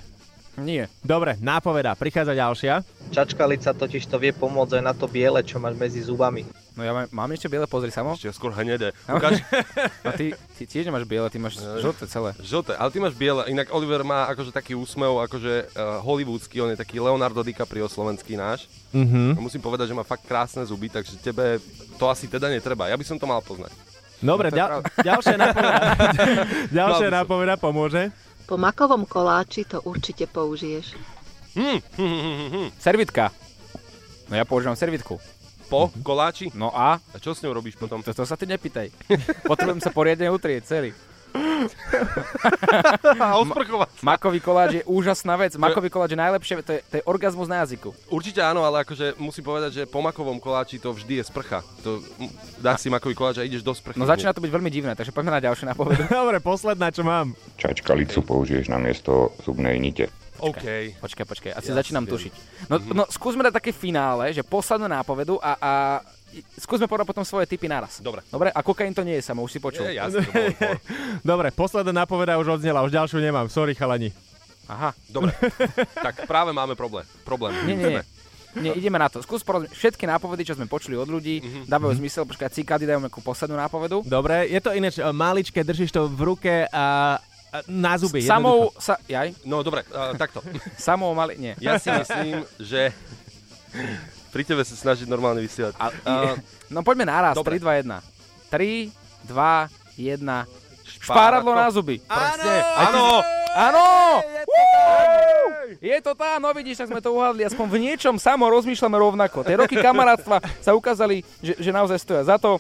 Nie. 0.56 0.88
Dobre, 1.00 1.36
nápoveda, 1.38 1.95
prichádza 1.95 2.32
ďalšia. 2.32 2.80
Čačkalica 3.13 3.74
totiž 3.74 4.06
to 4.10 4.18
vie 4.18 4.34
pomôcť 4.34 4.80
aj 4.80 4.84
na 4.84 4.94
to 4.94 5.06
biele, 5.06 5.41
čo 5.46 5.62
máš 5.62 5.78
medzi 5.78 6.02
zubami. 6.02 6.46
No 6.76 6.84
ja 6.84 6.91
mám, 6.91 7.08
mám 7.08 7.32
ešte 7.32 7.48
biele, 7.48 7.63
pozri 7.72 7.88
samo. 7.88 8.20
Ešte 8.20 8.36
skôr 8.36 8.52
hnedé. 8.52 8.91
Ukáž... 9.08 9.39
A 10.08 10.12
ty, 10.12 10.36
ty 10.60 10.68
tiež 10.68 10.91
nemáš 10.91 11.08
biele, 11.08 11.32
ty 11.32 11.39
máš 11.39 11.58
žlté 11.80 12.04
celé. 12.12 12.36
Žlté, 12.44 12.76
ale 12.76 12.91
ty 12.91 13.00
máš 13.00 13.15
biele. 13.15 13.48
Inak 13.48 13.72
Oliver 13.72 14.04
má 14.04 14.28
akože 14.28 14.52
taký 14.52 14.76
úsmev, 14.76 15.24
akože 15.24 15.72
uh, 15.72 16.04
hollywoodsky, 16.04 16.60
on 16.60 16.76
je 16.76 16.78
taký 16.78 17.00
Leonardo 17.00 17.39
DiCaprio 17.39 17.88
slovenský 17.88 18.36
náš. 18.36 18.68
Mhm. 18.91 19.36
A 19.36 19.39
musím 19.39 19.63
povedať, 19.63 19.96
že 19.96 19.98
má 19.98 20.04
fakt 20.04 20.28
krásne 20.28 20.68
zuby, 20.68 20.91
takže 20.91 21.15
tebe 21.24 21.63
to 21.96 22.12
asi 22.12 22.28
teda 22.28 22.52
netreba. 22.52 22.91
Ja 22.91 23.00
by 23.00 23.06
som 23.08 23.15
to 23.15 23.26
mal 23.26 23.39
poznať. 23.39 23.72
Dobre, 24.20 24.52
No 24.52 24.56
ďal, 24.56 24.70
ďalšia 25.00 25.36
napoveda. 25.36 25.80
ďalšia 26.72 27.10
napoveda 27.12 27.56
pomôže. 27.60 28.12
Po 28.46 28.56
makovom 28.60 29.08
koláči 29.08 29.63
to 29.65 29.82
určite 29.84 30.28
použiješ. 30.30 31.14
Hm. 31.56 31.80
Servitka. 32.86 33.32
No 34.30 34.34
ja 34.36 34.44
používam 34.44 34.76
servitku. 34.76 35.18
Po 35.65 35.89
koláči? 36.06 36.54
No 36.54 36.70
a? 36.70 37.02
A 37.02 37.15
čo 37.18 37.34
s 37.34 37.41
ňou 37.41 37.58
robíš 37.58 37.74
potom? 37.74 38.04
To, 38.06 38.13
to 38.13 38.24
sa 38.28 38.38
ty 38.38 38.46
nepýtaj. 38.46 38.94
Potrebujem 39.50 39.82
sa 39.82 39.89
poriadne 39.89 40.30
utrieť 40.30 40.62
celý. 40.70 40.94
A 43.20 43.36
osprchovať 43.44 43.89
sa. 43.91 44.04
Makový 44.06 44.39
koláč 44.39 44.82
je 44.82 44.84
úžasná 44.88 45.36
vec. 45.36 45.58
Makový 45.60 45.91
koláč 45.91 46.15
je 46.15 46.20
najlepšie, 46.20 46.54
to 46.63 46.72
je, 46.78 46.82
to 46.86 46.94
je 47.02 47.04
orgazmus 47.04 47.52
na 47.52 47.65
jazyku. 47.65 47.91
Určite 48.08 48.39
áno, 48.39 48.63
ale 48.63 48.88
akože 48.88 49.20
musím 49.20 49.44
povedať, 49.44 49.72
že 49.74 49.84
po 49.84 50.00
makovom 50.00 50.39
koláči 50.39 50.80
to 50.80 50.96
vždy 50.96 51.20
je 51.20 51.24
sprcha. 51.28 51.60
To, 51.84 52.00
dáš 52.62 52.86
si 52.86 52.89
makový 52.91 53.15
koláč 53.18 53.41
a 53.41 53.48
ideš 53.48 53.65
do 53.65 53.76
sprchy. 53.76 54.00
No 54.00 54.08
začína 54.08 54.32
to 54.32 54.44
byť 54.44 54.52
veľmi 54.52 54.72
divné, 54.72 54.94
takže 54.96 55.12
poďme 55.12 55.36
na 55.36 55.41
ďalšie 55.44 55.65
napovedu. 55.68 56.08
Dobre, 56.12 56.39
posledná, 56.39 56.88
čo 56.94 57.04
mám. 57.04 57.36
Čačkalicu 57.60 58.24
použiješ 58.24 58.72
na 58.72 58.80
miesto 58.80 59.36
zubnej 59.44 59.76
nite. 59.82 60.08
OK. 60.38 60.65
Počkaj, 61.00 61.26
počkaj, 61.26 61.52
asi 61.54 61.69
Ja 61.69 61.80
začínam 61.80 62.04
tušiť. 62.04 62.34
No, 62.67 62.76
no 62.93 63.04
skúsme 63.08 63.43
dať 63.43 63.54
také 63.56 63.71
finále, 63.71 64.32
že 64.32 64.41
poslednú 64.41 64.86
nápovedu 64.86 65.39
a, 65.39 65.52
a 65.56 65.71
skúsme 66.58 66.86
povedať 66.86 67.08
potom 67.08 67.24
svoje 67.24 67.45
typy 67.45 67.65
naraz. 67.65 68.00
Dobre. 68.00 68.19
Dobre, 68.28 68.52
a 68.52 68.60
kokain 68.60 68.91
to 68.91 69.02
nie 69.02 69.15
je 69.15 69.24
samo, 69.24 69.41
už 69.41 69.52
si 69.52 69.60
počul. 69.60 69.88
Je, 69.88 69.95
jasne, 69.95 70.21
for. 70.21 70.76
Dobre, 71.32 71.52
posledná 71.52 72.04
napoveda 72.04 72.36
už 72.36 72.60
odznela, 72.60 72.84
už 72.84 72.91
ďalšiu 72.91 73.19
nemám. 73.19 73.48
Sorry, 73.48 73.71
chalani. 73.71 74.12
Aha. 74.65 74.98
Dobre, 75.08 75.30
tak 75.93 76.26
práve 76.26 76.50
máme 76.50 76.74
problém. 76.74 77.06
Problém. 77.21 77.54
Nie, 77.63 77.78
nie, 77.78 77.89
nie. 77.95 78.04
Nie, 78.56 78.71
ideme 78.71 78.95
na 78.95 79.12
to. 79.12 79.19
Skús 79.19 79.43
porozumieť. 79.43 79.76
Všetky 79.76 80.08
nápovedy, 80.08 80.48
čo 80.48 80.56
sme 80.56 80.63
počuli 80.63 80.95
od 80.95 81.06
ľudí, 81.06 81.43
Mhm. 81.43 81.60
dávajú 81.67 82.00
zmysel. 82.00 82.24
Počkaj, 82.24 82.56
cikády 82.56 82.88
dajú 82.88 83.04
nejakú 83.04 83.19
poslednú 83.19 83.60
nápovedu. 83.60 84.00
Dobre, 84.02 84.48
je 84.48 84.60
to 84.63 84.71
ináč 84.71 84.95
e, 84.95 85.04
maličké, 85.04 85.60
držíš 85.60 85.91
to 85.91 86.08
v 86.08 86.21
ruke 86.24 86.63
a 86.65 87.19
na 87.63 87.94
zuby. 87.96 88.20
Samou 88.22 88.68
jednoducho. 88.68 88.82
sa... 88.82 88.94
Jaj? 89.06 89.30
No 89.44 89.62
dobre, 89.62 89.88
uh, 89.88 90.12
takto. 90.15 90.44
Samou 90.80 91.13
mali... 91.13 91.38
Nie. 91.38 91.54
Ja 91.60 91.78
si 91.78 91.88
myslím, 91.88 92.44
že 92.58 92.91
pri 94.30 94.44
tebe 94.44 94.63
sa 94.63 94.76
snažiť 94.76 95.08
normálne 95.08 95.39
vysielať. 95.39 95.76
A, 95.80 95.88
Uh, 96.04 96.36
no 96.68 96.84
poďme 96.84 97.08
naraz. 97.08 97.36
dobre. 97.36 97.56
3, 97.56 97.88
2, 97.88 97.88
1. 97.88 98.00
3, 98.52 99.32
2, 99.32 100.15
1. 100.20 101.04
Špáradlo 101.06 101.54
na 101.54 101.70
zuby. 101.70 102.02
Áno! 102.10 103.22
Áno! 103.56 103.86
Woo! 104.44 105.48
Je 105.80 105.98
to 106.02 106.18
tá, 106.18 106.41
no 106.41 106.52
vidíš, 106.52 106.82
tak 106.84 106.89
sme 106.91 107.00
to 107.00 107.13
uhadli. 107.13 107.46
Aspoň 107.46 107.65
v 107.70 107.78
niečom 107.88 108.15
samo 108.18 108.50
rozmýšľame 108.50 108.98
rovnako. 108.98 109.46
Tie 109.46 109.56
roky 109.56 109.78
kamarátstva 109.78 110.41
sa 110.60 110.72
ukázali, 110.74 111.22
že, 111.39 111.56
že 111.56 111.72
naozaj 111.72 111.98
stoja 112.02 112.24
za 112.26 112.36
to. 112.36 112.58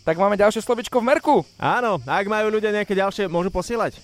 Tak 0.00 0.16
máme 0.16 0.36
ďalšie 0.40 0.64
slovičko 0.64 0.98
v 1.00 1.08
merku? 1.12 1.34
Áno, 1.60 2.00
ak 2.02 2.26
majú 2.26 2.48
ľudia 2.48 2.72
nejaké 2.72 2.96
ďalšie, 2.96 3.28
môžu 3.28 3.52
posielať. 3.52 4.00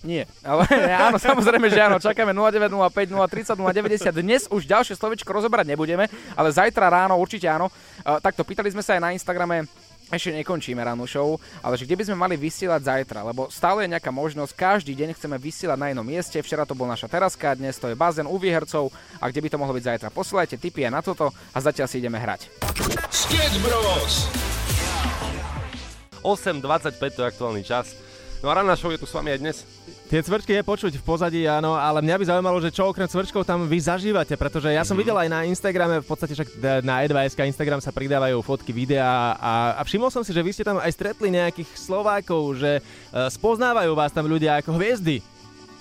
Nie, 0.00 0.24
ale 0.40 0.64
áno, 1.08 1.20
samozrejme, 1.20 1.68
že 1.68 1.80
áno. 1.80 2.00
Čakáme 2.00 2.32
0905 2.32 3.52
030 3.52 3.60
090. 3.60 4.24
Dnes 4.24 4.42
už 4.48 4.64
ďalšie 4.64 4.96
slovičko 4.96 5.28
rozoberať 5.28 5.76
nebudeme, 5.76 6.08
ale 6.32 6.48
zajtra 6.48 6.88
ráno 6.88 7.20
určite 7.20 7.46
áno. 7.46 7.68
Uh, 8.00 8.16
takto, 8.18 8.40
pýtali 8.40 8.72
sme 8.72 8.80
sa 8.80 8.96
aj 8.96 9.02
na 9.04 9.10
Instagrame, 9.12 9.68
ešte 10.10 10.34
nekončíme 10.34 10.82
rannú 10.82 11.06
show, 11.06 11.38
ale 11.62 11.78
že 11.78 11.86
kde 11.86 12.02
by 12.02 12.04
sme 12.10 12.16
mali 12.18 12.34
vysielať 12.34 12.82
zajtra, 12.82 13.22
lebo 13.22 13.46
stále 13.46 13.86
je 13.86 13.92
nejaká 13.94 14.10
možnosť, 14.10 14.58
každý 14.58 14.98
deň 14.98 15.14
chceme 15.14 15.38
vysielať 15.38 15.78
na 15.78 15.94
inom 15.94 16.02
mieste, 16.02 16.42
včera 16.42 16.66
to 16.66 16.74
bol 16.74 16.90
naša 16.90 17.06
teraska, 17.06 17.54
dnes 17.54 17.78
to 17.78 17.86
je 17.86 17.94
bazén 17.94 18.26
u 18.26 18.34
výhercov 18.34 18.90
a 19.22 19.24
kde 19.30 19.40
by 19.46 19.48
to 19.54 19.60
mohlo 19.60 19.76
byť 19.78 19.86
zajtra. 19.86 20.08
Posielajte 20.10 20.58
tipy 20.58 20.82
aj 20.82 20.92
na 20.98 21.00
toto 21.06 21.30
a 21.30 21.58
zatiaľ 21.62 21.86
si 21.86 22.02
ideme 22.02 22.18
hrať. 22.18 22.50
Sketch 23.14 23.62
Bros. 23.62 24.26
8.25 26.22 26.60
to 27.10 27.20
je 27.20 27.28
aktuálny 27.28 27.62
čas. 27.62 27.96
No 28.40 28.48
a 28.48 28.56
ranná 28.56 28.72
show 28.72 28.88
je 28.88 28.96
tu 28.96 29.04
s 29.04 29.12
vami 29.12 29.30
aj 29.30 29.38
dnes. 29.38 29.56
Tie 30.08 30.16
cvrčky 30.18 30.56
je 30.56 30.64
počuť 30.64 30.96
v 30.96 31.04
pozadí, 31.04 31.44
áno, 31.44 31.76
ale 31.76 32.00
mňa 32.00 32.16
by 32.16 32.24
zaujímalo, 32.24 32.56
že 32.58 32.72
čo 32.72 32.88
okrem 32.88 33.04
cvrčkov 33.04 33.44
tam 33.44 33.68
vy 33.68 33.78
zažívate, 33.78 34.32
pretože 34.32 34.72
ja 34.72 34.80
som 34.80 34.96
Mhm. 34.96 35.00
videl 35.00 35.16
aj 35.18 35.28
na 35.28 35.40
Instagrame, 35.44 36.00
v 36.00 36.08
podstate 36.08 36.32
však 36.32 36.48
na 36.80 37.04
E2SK 37.04 37.44
Instagram 37.46 37.78
sa 37.78 37.92
pridávajú 37.92 38.40
fotky, 38.40 38.72
videá 38.72 39.36
a, 39.36 39.52
a 39.76 39.82
všimol 39.84 40.08
som 40.08 40.24
si, 40.24 40.32
že 40.32 40.40
vy 40.40 40.50
ste 40.50 40.64
tam 40.64 40.80
aj 40.80 40.88
stretli 40.88 41.28
nejakých 41.28 41.68
Slovákov, 41.74 42.56
že 42.56 42.70
e, 42.72 42.82
spoznávajú 43.28 43.92
vás 43.92 44.08
tam 44.08 44.24
ľudia 44.24 44.56
ako 44.56 44.72
hviezdy. 44.72 45.20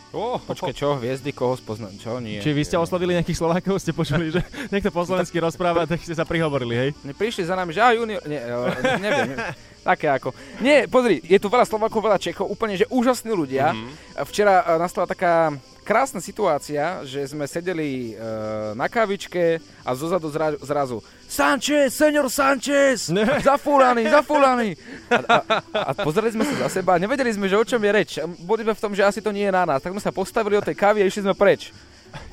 Oh, 0.09 0.35
Počkaj, 0.35 0.73
čo? 0.73 0.97
Hviezdy, 0.97 1.29
koho 1.31 1.53
spoznám? 1.53 1.93
Čo? 1.95 2.17
Nie. 2.17 2.41
Či 2.41 2.49
vy 2.49 2.65
ste 2.65 2.75
oslovili 2.75 3.13
nejakých 3.13 3.39
Slovákov, 3.39 3.77
ste 3.77 3.93
počuli, 3.93 4.33
že 4.33 4.41
niekto 4.73 4.89
po 4.89 5.05
slovensky 5.05 5.37
rozpráva, 5.37 5.85
tak 5.85 6.01
ste 6.01 6.11
sa 6.11 6.25
prihovorili, 6.25 6.75
hej? 6.75 6.89
Prišli 7.13 7.45
za 7.45 7.53
nami, 7.53 7.71
že 7.71 7.79
a 7.79 7.93
junior, 7.93 8.19
nie, 8.25 8.35
eh, 8.35 8.97
neviem, 8.97 9.37
také 9.89 10.07
ako. 10.13 10.29
Nie, 10.61 10.85
pozri, 10.85 11.17
je 11.25 11.41
tu 11.41 11.49
veľa 11.49 11.65
Slovakov, 11.65 12.05
veľa 12.05 12.21
Čechov, 12.21 12.45
úplne, 12.45 12.77
že 12.77 12.85
úžasní 12.93 13.33
ľudia. 13.33 13.73
Mm-hmm. 13.73 14.21
Včera 14.29 14.61
eh, 14.61 14.77
nastala 14.77 15.09
taká 15.09 15.57
krásna 15.89 16.21
situácia, 16.21 17.01
že 17.01 17.25
sme 17.25 17.49
sedeli 17.49 18.13
uh, 18.13 18.77
na 18.77 18.85
kavičke 18.85 19.57
a 19.81 19.97
zozadu 19.97 20.29
zra, 20.29 20.53
zrazu 20.61 21.01
Sanchez, 21.25 21.97
senior 21.97 22.29
Sanchez, 22.29 23.09
zafúlaný, 23.49 24.05
zafúlaný. 24.05 24.77
A, 25.09 25.17
a, 25.17 25.37
a 25.73 25.91
pozreli 25.97 26.29
sme 26.37 26.45
sa 26.45 26.69
za 26.69 26.77
seba 26.77 27.01
nevedeli 27.01 27.33
sme, 27.33 27.49
že 27.49 27.57
o 27.57 27.65
čom 27.65 27.81
je 27.81 27.89
reč. 27.89 28.21
Boli 28.45 28.61
sme 28.61 28.77
v 28.77 28.83
tom, 28.85 28.93
že 28.93 29.01
asi 29.01 29.17
to 29.17 29.33
nie 29.33 29.49
je 29.49 29.53
na 29.53 29.65
nás. 29.65 29.81
Tak 29.81 29.89
sme 29.89 30.03
sa 30.05 30.13
postavili 30.13 30.61
od 30.61 30.65
tej 30.69 30.77
kavy 30.77 31.01
a 31.01 31.09
išli 31.09 31.25
sme 31.25 31.33
preč. 31.33 31.73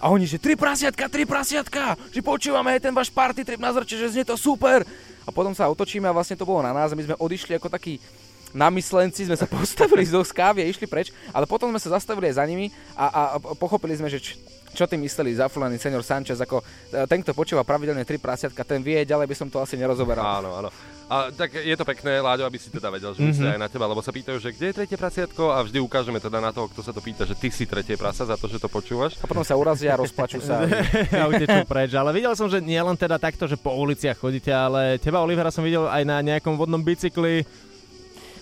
A 0.01 0.09
oni, 0.09 0.25
že 0.25 0.41
tri 0.41 0.57
prasiatka, 0.57 1.09
tri 1.09 1.29
prasiatka, 1.29 1.97
že 2.13 2.25
počúvame 2.25 2.77
aj 2.77 2.81
ten 2.89 2.95
váš 2.95 3.13
party 3.13 3.45
trip 3.45 3.61
na 3.61 3.73
zrče, 3.73 3.97
že 3.97 4.13
znie 4.13 4.25
to 4.25 4.37
super. 4.37 4.85
A 5.27 5.31
potom 5.35 5.53
sa 5.53 5.69
otočíme 5.69 6.07
a 6.07 6.15
vlastne 6.15 6.39
to 6.39 6.47
bolo 6.47 6.63
na 6.63 6.73
nás 6.73 6.93
a 6.93 6.99
my 6.99 7.05
sme 7.05 7.17
odišli 7.19 7.59
ako 7.59 7.69
takí 7.69 7.99
namyslenci, 8.57 9.29
sme 9.29 9.37
sa 9.37 9.45
postavili 9.53 10.07
z 10.07 10.17
kávy 10.33 10.65
a 10.65 10.71
išli 10.71 10.89
preč, 10.89 11.13
ale 11.35 11.45
potom 11.45 11.69
sme 11.69 11.81
sa 11.83 11.99
zastavili 12.01 12.33
aj 12.33 12.41
za 12.41 12.45
nimi 12.49 12.73
a, 12.97 13.05
a, 13.07 13.23
a 13.37 13.39
pochopili 13.59 13.93
sme, 13.99 14.09
že 14.09 14.23
č, 14.23 14.41
čo 14.77 14.85
tým 14.85 15.01
mysleli 15.01 15.33
zafúlený 15.33 15.81
senior 15.81 16.05
Sanchez, 16.05 16.37
ako 16.37 16.61
e, 16.61 17.09
ten, 17.09 17.25
kto 17.25 17.33
počúva 17.33 17.65
pravidelne 17.65 18.05
tri 18.05 18.21
prasiatka, 18.21 18.61
ten 18.69 18.85
vie, 18.85 19.01
ďalej 19.09 19.27
by 19.27 19.35
som 19.35 19.49
to 19.49 19.57
asi 19.57 19.81
nerozoberal. 19.81 20.45
Áno, 20.45 20.53
áno. 20.53 20.69
A 21.07 21.31
tak 21.31 21.55
je 21.55 21.77
to 21.79 21.87
pekné, 21.87 22.19
Láďo, 22.19 22.51
aby 22.51 22.59
si 22.59 22.67
teda 22.67 22.91
vedel, 22.91 23.15
že 23.15 23.23
mm-hmm. 23.23 23.55
aj 23.55 23.61
na 23.63 23.71
teba, 23.71 23.87
lebo 23.87 24.03
sa 24.03 24.11
pýtajú, 24.11 24.43
že 24.43 24.51
kde 24.51 24.75
je 24.75 24.77
tretie 24.83 24.99
prasiatko 24.99 25.55
a 25.55 25.63
vždy 25.63 25.79
ukážeme 25.79 26.19
teda 26.19 26.43
na 26.43 26.51
toho, 26.51 26.67
kto 26.67 26.83
sa 26.83 26.91
to 26.91 26.99
pýta, 26.99 27.23
že 27.23 27.39
ty 27.39 27.47
si 27.47 27.63
tretie 27.63 27.95
prasa 27.95 28.27
za 28.27 28.35
to, 28.35 28.51
že 28.51 28.59
to 28.59 28.67
počúvaš. 28.67 29.15
A 29.23 29.31
potom 29.31 29.47
sa 29.47 29.55
urazia, 29.55 29.95
rozplačú 29.95 30.43
sa. 30.43 30.67
a 31.23 31.31
utečú 31.31 31.63
preč. 31.63 31.95
Ale 31.95 32.11
videl 32.11 32.35
som, 32.35 32.51
že 32.51 32.59
nie 32.59 32.83
len 32.83 32.99
teda 32.99 33.23
takto, 33.23 33.47
že 33.47 33.55
po 33.55 33.71
uliciach 33.79 34.19
chodíte, 34.19 34.51
ale 34.51 34.99
teba, 34.99 35.23
Olivera, 35.23 35.55
som 35.55 35.63
videl 35.63 35.87
aj 35.87 36.03
na 36.03 36.19
nejakom 36.27 36.59
vodnom 36.59 36.83
bicykli. 36.83 37.47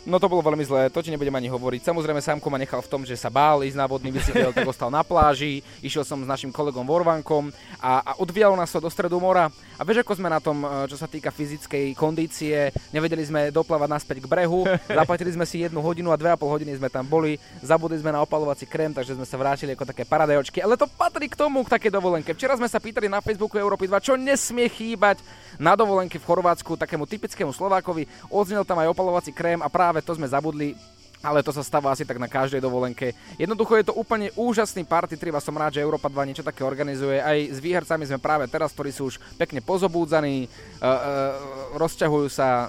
No 0.04 0.20
to 0.20 0.28
bolo 0.28 0.44
veľmi 0.44 0.60
zlé, 0.68 0.92
to 0.92 1.00
ti 1.00 1.08
nebudem 1.08 1.32
ani 1.32 1.48
hovoriť. 1.48 1.88
Samozrejme, 1.88 2.20
Sámko 2.20 2.52
ma 2.52 2.60
nechal 2.60 2.84
v 2.84 2.92
tom, 2.92 3.08
že 3.08 3.16
sa 3.16 3.32
bál 3.32 3.64
ísť 3.64 3.80
na 3.80 3.88
vodný 3.88 4.12
bicykel, 4.12 4.52
tak 4.52 4.68
ostal 4.68 4.92
na 4.92 5.00
pláži, 5.00 5.64
išiel 5.80 6.04
som 6.04 6.20
s 6.20 6.28
našim 6.28 6.52
kolegom 6.52 6.84
Vorvankom 6.84 7.48
a, 7.80 8.04
a 8.04 8.12
odvíjalo 8.20 8.52
nás 8.52 8.68
to 8.68 8.84
do 8.84 8.92
stredu 8.92 9.16
mora. 9.16 9.48
A 9.74 9.82
vieš, 9.82 10.04
ako 10.04 10.20
sme 10.20 10.28
na 10.28 10.44
tom, 10.44 10.60
e, 10.60 10.68
čo 10.92 11.00
sa 11.00 11.08
týka 11.08 11.32
fyzickej 11.32 11.96
kondície, 11.96 12.68
nevedeli 12.92 13.24
sme 13.24 13.48
doplávať 13.48 13.88
naspäť 13.88 14.16
k 14.20 14.28
brehu, 14.28 14.68
zaplatili 15.00 15.32
sme 15.32 15.48
si 15.48 15.64
jednu 15.64 15.80
hodinu 15.80 16.12
a 16.12 16.20
dve 16.20 16.30
a 16.30 16.38
pol 16.38 16.52
hodiny 16.52 16.76
sme 16.76 16.92
tam 16.92 17.08
boli, 17.08 17.40
zabudli 17.64 17.96
sme 17.96 18.12
na 18.12 18.20
opalovací 18.20 18.68
krém, 18.68 18.92
takže 18.92 19.16
sme 19.16 19.24
sa 19.24 19.40
vrátili 19.40 19.72
ako 19.72 19.88
také 19.88 20.04
paradajočky. 20.04 20.60
Ale 20.60 20.76
to 20.76 20.84
patrí 20.84 21.32
k 21.32 21.38
tomu, 21.40 21.64
k 21.64 21.80
také 21.80 21.88
dovolenke. 21.88 22.36
Včera 22.36 22.60
sme 22.60 22.68
sa 22.68 22.76
pýtali 22.76 23.08
na 23.08 23.24
Facebooku 23.24 23.56
Európy 23.56 23.88
2, 23.88 24.04
čo 24.04 24.20
nesmie 24.20 24.68
chýbať 24.68 25.24
na 25.56 25.78
dovolenke 25.78 26.18
v 26.18 26.26
Chorvátsku 26.26 26.76
takému 26.76 27.06
typickému 27.06 27.54
Slovákovi. 27.54 28.06
Odznel 28.30 28.66
tam 28.66 28.82
aj 28.82 28.90
opalovací 28.90 29.30
krém 29.30 29.62
a 29.62 29.70
práve 29.70 29.93
to 30.02 30.16
sme 30.16 30.26
zabudli 30.26 30.74
ale 31.24 31.40
to 31.40 31.56
sa 31.56 31.64
stáva 31.64 31.88
asi 31.88 32.04
tak 32.04 32.20
na 32.20 32.28
každej 32.28 32.60
dovolenke. 32.60 33.16
Jednoducho 33.40 33.80
je 33.80 33.88
to 33.88 33.96
úplne 33.96 34.28
úžasný 34.36 34.84
party 34.84 35.16
trip 35.16 35.32
a 35.32 35.40
som 35.40 35.56
rád, 35.56 35.80
že 35.80 35.84
Európa 35.84 36.12
2 36.12 36.28
niečo 36.28 36.44
také 36.44 36.60
organizuje. 36.60 37.16
Aj 37.16 37.40
s 37.40 37.56
výhercami 37.64 38.04
sme 38.04 38.20
práve 38.20 38.44
teraz, 38.44 38.76
ktorí 38.76 38.92
sú 38.92 39.08
už 39.08 39.16
pekne 39.40 39.64
pozobúdzaní, 39.64 40.44
uh, 40.44 40.84
uh, 40.84 40.98
rozťahujú 41.80 42.28
sa, 42.28 42.68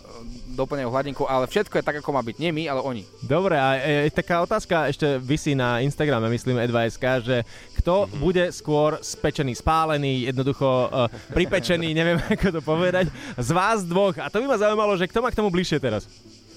doplňajú 0.55 0.88
hladinku, 0.88 1.23
ale 1.27 1.51
všetko 1.51 1.75
je 1.75 1.83
tak, 1.83 1.99
ako 1.99 2.15
má 2.15 2.23
byť. 2.23 2.39
Nie 2.39 2.55
my, 2.55 2.63
ale 2.71 2.79
oni. 2.79 3.03
Dobre, 3.19 3.59
a 3.59 3.75
e, 3.75 4.07
taká 4.07 4.39
otázka 4.39 4.88
ešte 4.88 5.19
vysí 5.19 5.51
na 5.51 5.83
Instagrame, 5.83 6.31
myslím, 6.31 6.63
E2SK, 6.63 7.05
že 7.27 7.38
kto 7.83 8.07
mm-hmm. 8.07 8.19
bude 8.23 8.45
skôr 8.55 8.95
spečený, 9.03 9.51
spálený, 9.51 10.31
jednoducho 10.31 10.88
uh, 10.88 11.11
pripečený, 11.35 11.91
neviem 11.99 12.23
ako 12.23 12.55
to 12.55 12.61
povedať, 12.63 13.11
z 13.35 13.49
vás 13.51 13.83
dvoch. 13.83 14.15
A 14.23 14.31
to 14.31 14.39
by 14.39 14.47
ma 14.47 14.55
zaujímalo, 14.55 14.95
že 14.95 15.11
kto 15.11 15.19
má 15.19 15.27
k 15.27 15.39
tomu 15.43 15.51
bližšie 15.51 15.83
teraz? 15.83 16.07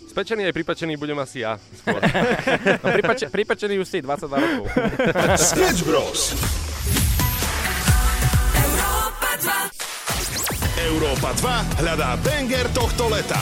Spečený 0.08 0.48
aj 0.48 0.54
pripečený 0.56 0.96
budem 0.96 1.18
asi 1.20 1.44
ja 1.44 1.60
skôr. 1.84 2.00
no, 2.80 2.88
pripače, 2.96 3.28
pripečený 3.28 3.76
už 3.84 3.88
si 3.88 3.98
22 4.00 4.24
rokov. 4.24 4.64
Sketch 5.52 5.84
Bros. 5.84 6.32
Európa 10.78 11.30
2 11.36 11.84
hľadá 11.84 12.16
banger 12.24 12.66
tohto 12.72 13.12
leta. 13.12 13.38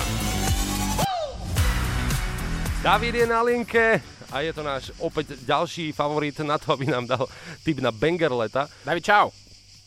David 2.82 3.14
je 3.22 3.26
na 3.26 3.40
linke 3.46 4.02
a 4.30 4.42
je 4.42 4.50
to 4.50 4.62
náš 4.66 4.90
opäť 4.98 5.38
ďalší 5.46 5.94
favorit 5.94 6.34
na 6.42 6.58
to, 6.58 6.74
aby 6.74 6.90
nám 6.90 7.06
dal 7.06 7.24
tip 7.62 7.78
na 7.78 7.94
banger 7.94 8.34
leta. 8.34 8.66
David, 8.82 9.06
čau. 9.06 9.30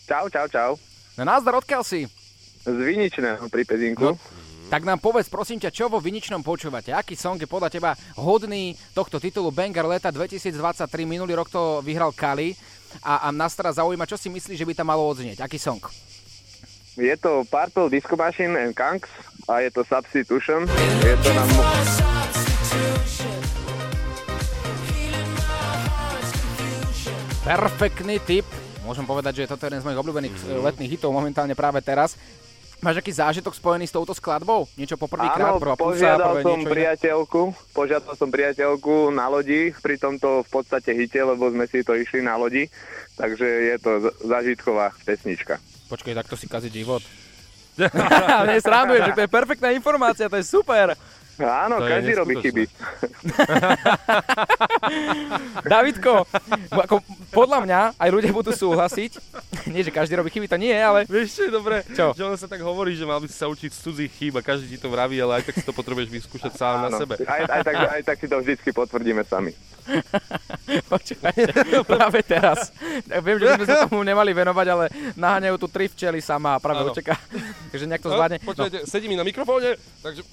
Čau, 0.07 0.25
čau, 0.31 0.47
čau. 0.47 0.71
No 1.19 1.27
nazdar, 1.27 1.59
odkiaľ 1.59 1.83
si? 1.83 2.07
Z 2.63 2.75
Viničného 2.75 3.45
pri 3.51 3.63
Pezinku. 3.67 4.03
No, 4.03 4.38
tak 4.69 4.85
nám 4.85 5.01
povedz, 5.01 5.25
prosím 5.33 5.57
ťa, 5.57 5.73
čo 5.73 5.89
vo 5.89 5.97
Viničnom 5.97 6.45
počúvate? 6.45 6.93
Aký 6.93 7.17
song 7.17 7.41
je 7.41 7.49
podľa 7.49 7.73
teba 7.73 7.97
hodný 8.13 8.77
tohto 8.93 9.17
titulu 9.17 9.49
Banger 9.49 9.89
leta 9.89 10.13
2023? 10.13 10.85
Minulý 11.09 11.33
rok 11.33 11.49
to 11.49 11.81
vyhral 11.81 12.13
Kali 12.13 12.53
a, 13.01 13.25
a 13.25 13.33
nás 13.33 13.57
teraz 13.57 13.81
zaujíma, 13.81 14.05
čo 14.05 14.13
si 14.13 14.29
myslíš, 14.29 14.61
že 14.61 14.67
by 14.69 14.73
tam 14.77 14.93
malo 14.93 15.09
odznieť? 15.09 15.41
Aký 15.41 15.57
song? 15.57 15.81
Je 16.93 17.15
to 17.17 17.41
Purple 17.49 17.89
Disco 17.89 18.13
Machine 18.13 18.53
and 18.61 18.77
Kanks 18.77 19.09
a 19.49 19.65
je 19.65 19.73
to 19.73 19.81
Substitution. 19.89 20.69
Je 21.01 21.15
to 21.17 21.29
nám... 21.33 21.49
Perfektný 27.41 28.21
tip. 28.21 28.45
Môžem 28.85 29.05
povedať, 29.09 29.41
že 29.41 29.49
toto 29.49 29.65
je 29.65 29.73
jeden 29.73 29.81
z 29.81 29.85
mojich 29.89 30.01
obľúbených 30.01 30.33
mm. 30.37 30.61
letných 30.61 30.91
hitov 30.93 31.09
momentálne 31.09 31.57
práve 31.57 31.81
teraz. 31.81 32.13
Máš 32.79 33.03
aký 33.03 33.11
zážitok 33.11 33.51
spojený 33.51 33.91
s 33.91 33.93
touto 33.93 34.15
skladbou? 34.15 34.63
Niečo 34.79 34.95
poprvýkrát, 34.95 35.59
prvá 35.59 35.75
požiadal 35.75 36.39
prvé 36.39 36.43
som 36.47 36.57
niečo 36.63 36.71
priateľku, 36.71 37.41
požiadal 37.75 38.13
som 38.15 38.29
priateľku 38.31 39.11
na 39.11 39.27
lodi, 39.27 39.75
pri 39.83 39.99
tomto 39.99 40.47
v 40.47 40.49
podstate 40.49 40.95
hite, 40.95 41.19
lebo 41.19 41.51
sme 41.51 41.67
si 41.67 41.83
to 41.83 41.91
išli 41.91 42.23
na 42.23 42.39
lodi, 42.39 42.71
takže 43.19 43.43
je 43.43 43.75
to 43.83 43.91
zážitková 44.23 44.95
pesnička. 45.03 45.59
Počkej, 45.91 46.15
takto 46.15 46.39
si 46.39 46.47
kaziť 46.47 46.71
život. 46.71 47.03
Mne 47.79 48.59
sranduje, 48.67 49.03
že 49.11 49.15
to 49.15 49.23
je 49.27 49.31
perfektná 49.31 49.75
informácia, 49.75 50.31
to 50.31 50.39
je 50.39 50.47
super. 50.47 50.95
Áno, 51.39 51.79
To 51.79 51.87
každý 51.87 52.11
robí 52.13 52.35
chyby. 52.37 52.63
Davidko, 55.63 56.25
ako 56.69 56.95
podľa 57.29 57.59
mňa 57.63 57.79
aj 57.95 58.09
ľudia 58.09 58.31
budú 58.31 58.51
súhlasiť. 58.51 59.11
Nie, 59.67 59.81
že 59.81 59.91
každý 59.91 60.17
robí 60.17 60.29
chyby, 60.29 60.47
to 60.47 60.57
nie, 60.57 60.73
ale... 60.73 61.03
Vieš 61.05 61.27
čo 61.31 61.41
je 61.47 61.51
dobré? 61.51 61.75
Čo? 61.87 62.11
Že 62.11 62.21
ono 62.25 62.35
sa 62.35 62.47
tak 62.47 62.59
hovorí, 62.59 62.93
že 62.93 63.03
mal 63.03 63.19
by 63.19 63.27
si 63.27 63.35
sa 63.37 63.47
učiť 63.47 63.69
z 63.69 63.79
cudzích 63.79 64.11
chýb 64.11 64.33
a 64.35 64.41
každý 64.41 64.67
ti 64.67 64.77
to 64.77 64.87
vraví, 64.87 65.15
ale 65.15 65.39
aj 65.39 65.43
tak 65.47 65.55
si 65.55 65.63
to 65.63 65.71
potrebuješ 65.71 66.09
vyskúšať 66.09 66.51
sám 66.55 66.75
na 66.81 66.87
Áno, 66.89 66.97
sebe. 66.97 67.13
Aj, 67.23 67.41
aj, 67.45 67.61
tak, 67.63 67.75
aj 67.75 68.01
tak 68.03 68.17
si 68.17 68.27
to 68.27 68.35
vždycky 68.39 68.69
potvrdíme 68.71 69.21
sami. 69.23 69.51
Počúvajte, 70.91 71.49
práve 71.83 72.19
teraz. 72.21 72.69
Ja 73.09 73.19
viem, 73.19 73.37
že 73.37 73.45
by 73.47 73.51
sme 73.57 73.65
sa 73.65 73.85
tomu 73.85 74.01
nemali 74.01 74.31
venovať, 74.31 74.67
ale 74.69 74.85
naháňajú 75.15 75.55
tu 75.57 75.67
tri 75.67 75.85
včely 75.87 76.19
sama 76.19 76.55
a 76.55 76.61
práve 76.61 76.85
očaká, 76.85 77.15
že 77.71 77.85
nejak 77.85 78.01
to 78.01 78.09
No, 78.09 78.15
zvládne. 78.15 78.37
Počujete, 78.41 78.77
sedí 78.85 79.05
mi 79.05 79.13
na 79.13 79.21
mikrofóne, 79.21 79.77
takže 80.01 80.25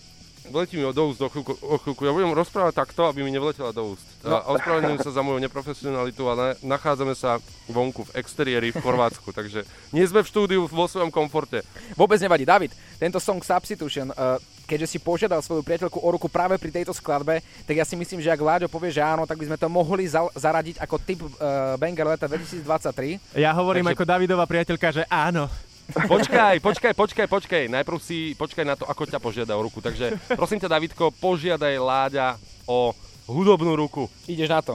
vletí 0.51 0.77
mi 0.77 0.87
do 0.87 1.03
úst 1.09 1.19
do 1.19 1.29
chvíľku, 1.29 1.57
o 1.59 1.77
chvíľku. 1.79 2.03
Ja 2.05 2.13
budem 2.15 2.33
rozprávať 2.33 2.75
takto, 2.77 3.07
aby 3.07 3.23
mi 3.23 3.31
nevletela 3.31 3.71
do 3.71 3.95
úst. 3.95 4.05
No. 4.23 4.37
A 4.37 4.47
ospravedlňujem 4.55 5.01
sa 5.03 5.11
za 5.13 5.23
moju 5.23 5.39
neprofesionalitu, 5.41 6.23
ale 6.27 6.55
nachádzame 6.63 7.15
sa 7.15 7.39
vonku 7.67 8.07
v 8.11 8.15
exteriéri 8.19 8.71
v 8.71 8.81
Chorvátsku, 8.81 9.31
takže 9.31 9.67
nie 9.91 10.07
sme 10.07 10.23
v 10.23 10.31
štúdiu 10.31 10.61
vo 10.67 10.87
svojom 10.87 11.11
komforte. 11.11 11.63
Vôbec 11.95 12.19
nevadí. 12.19 12.47
David, 12.47 12.73
tento 12.97 13.19
song 13.19 13.43
Substitution, 13.43 14.11
uh, 14.15 14.39
keďže 14.67 14.97
si 14.97 14.99
požiadal 14.99 15.43
svoju 15.43 15.63
priateľku 15.63 15.99
o 15.99 16.09
ruku 16.11 16.27
práve 16.27 16.59
pri 16.59 16.71
tejto 16.75 16.91
skladbe, 16.91 17.39
tak 17.67 17.75
ja 17.79 17.87
si 17.87 17.95
myslím, 17.95 18.19
že 18.19 18.31
ak 18.31 18.41
Láďo 18.43 18.69
povie, 18.71 18.91
že 18.91 19.03
áno, 19.05 19.27
tak 19.27 19.39
by 19.39 19.47
sme 19.47 19.59
to 19.59 19.69
mohli 19.71 20.11
za- 20.11 20.33
zaradiť 20.35 20.83
ako 20.83 20.97
typ 21.03 21.21
uh, 21.23 21.79
Banger 21.79 22.07
leta 22.17 22.27
2023. 22.27 23.39
Ja 23.39 23.55
hovorím 23.55 23.87
Takže- 23.87 23.95
ako 23.95 24.05
Davidová 24.05 24.45
priateľka, 24.47 24.89
že 24.91 25.03
áno. 25.07 25.47
Počkaj, 25.94 26.59
počkaj, 26.59 26.92
počkaj, 26.99 27.27
počkaj. 27.31 27.62
Najprv 27.70 27.99
si 28.03 28.35
počkaj 28.35 28.64
na 28.66 28.75
to, 28.75 28.85
ako 28.90 29.07
ťa 29.07 29.22
požiada 29.22 29.55
o 29.55 29.62
ruku. 29.62 29.79
Takže 29.79 30.18
prosím 30.35 30.59
ťa, 30.59 30.72
Davidko, 30.72 31.14
požiadaj 31.14 31.79
Láďa 31.79 32.35
o 32.66 32.90
hudobnú 33.31 33.79
ruku. 33.79 34.11
Ideš 34.27 34.51
na 34.51 34.61
to. 34.62 34.75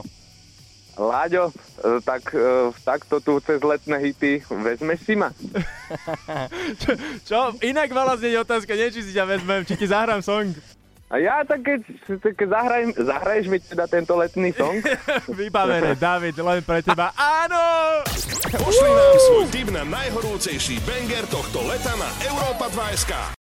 Láďo, 0.92 1.48
e, 1.48 2.04
tak 2.04 2.36
e, 2.36 2.68
takto 2.84 3.16
tu 3.16 3.40
cez 3.40 3.64
letné 3.64 3.96
hity 3.96 4.44
vezmeš 4.44 5.00
si 5.08 5.16
ma? 5.16 5.32
Čo? 7.28 7.56
Inak 7.64 7.88
mala 7.96 8.12
znieť 8.20 8.44
otázka, 8.44 8.76
nie 8.76 8.92
či 8.92 9.00
si 9.00 9.16
ťa 9.16 9.24
vezmem, 9.24 9.64
či 9.64 9.72
ti 9.80 9.88
zahrám 9.88 10.20
song. 10.20 10.52
A 11.12 11.20
ja 11.20 11.44
tak 11.44 11.60
keď, 11.60 11.80
keď 12.24 12.48
zahraj, 12.48 12.82
zahraješ 12.96 13.46
mi 13.52 13.60
teda 13.60 13.84
tento 13.84 14.16
letný 14.16 14.48
song? 14.56 14.80
Vybavené, 15.36 15.92
David, 15.92 16.40
len 16.40 16.64
pre 16.64 16.80
teba. 16.80 17.12
Áno! 17.12 18.00
Pošli 18.48 18.88
nám 18.88 19.16
svoj 19.20 19.44
tip 19.52 19.68
na 19.68 19.84
najhorúcejší 19.84 20.80
banger 20.88 21.28
tohto 21.28 21.68
leta 21.68 21.92
na 22.00 22.08
Európa 22.24 22.72
2.sk. 22.72 23.41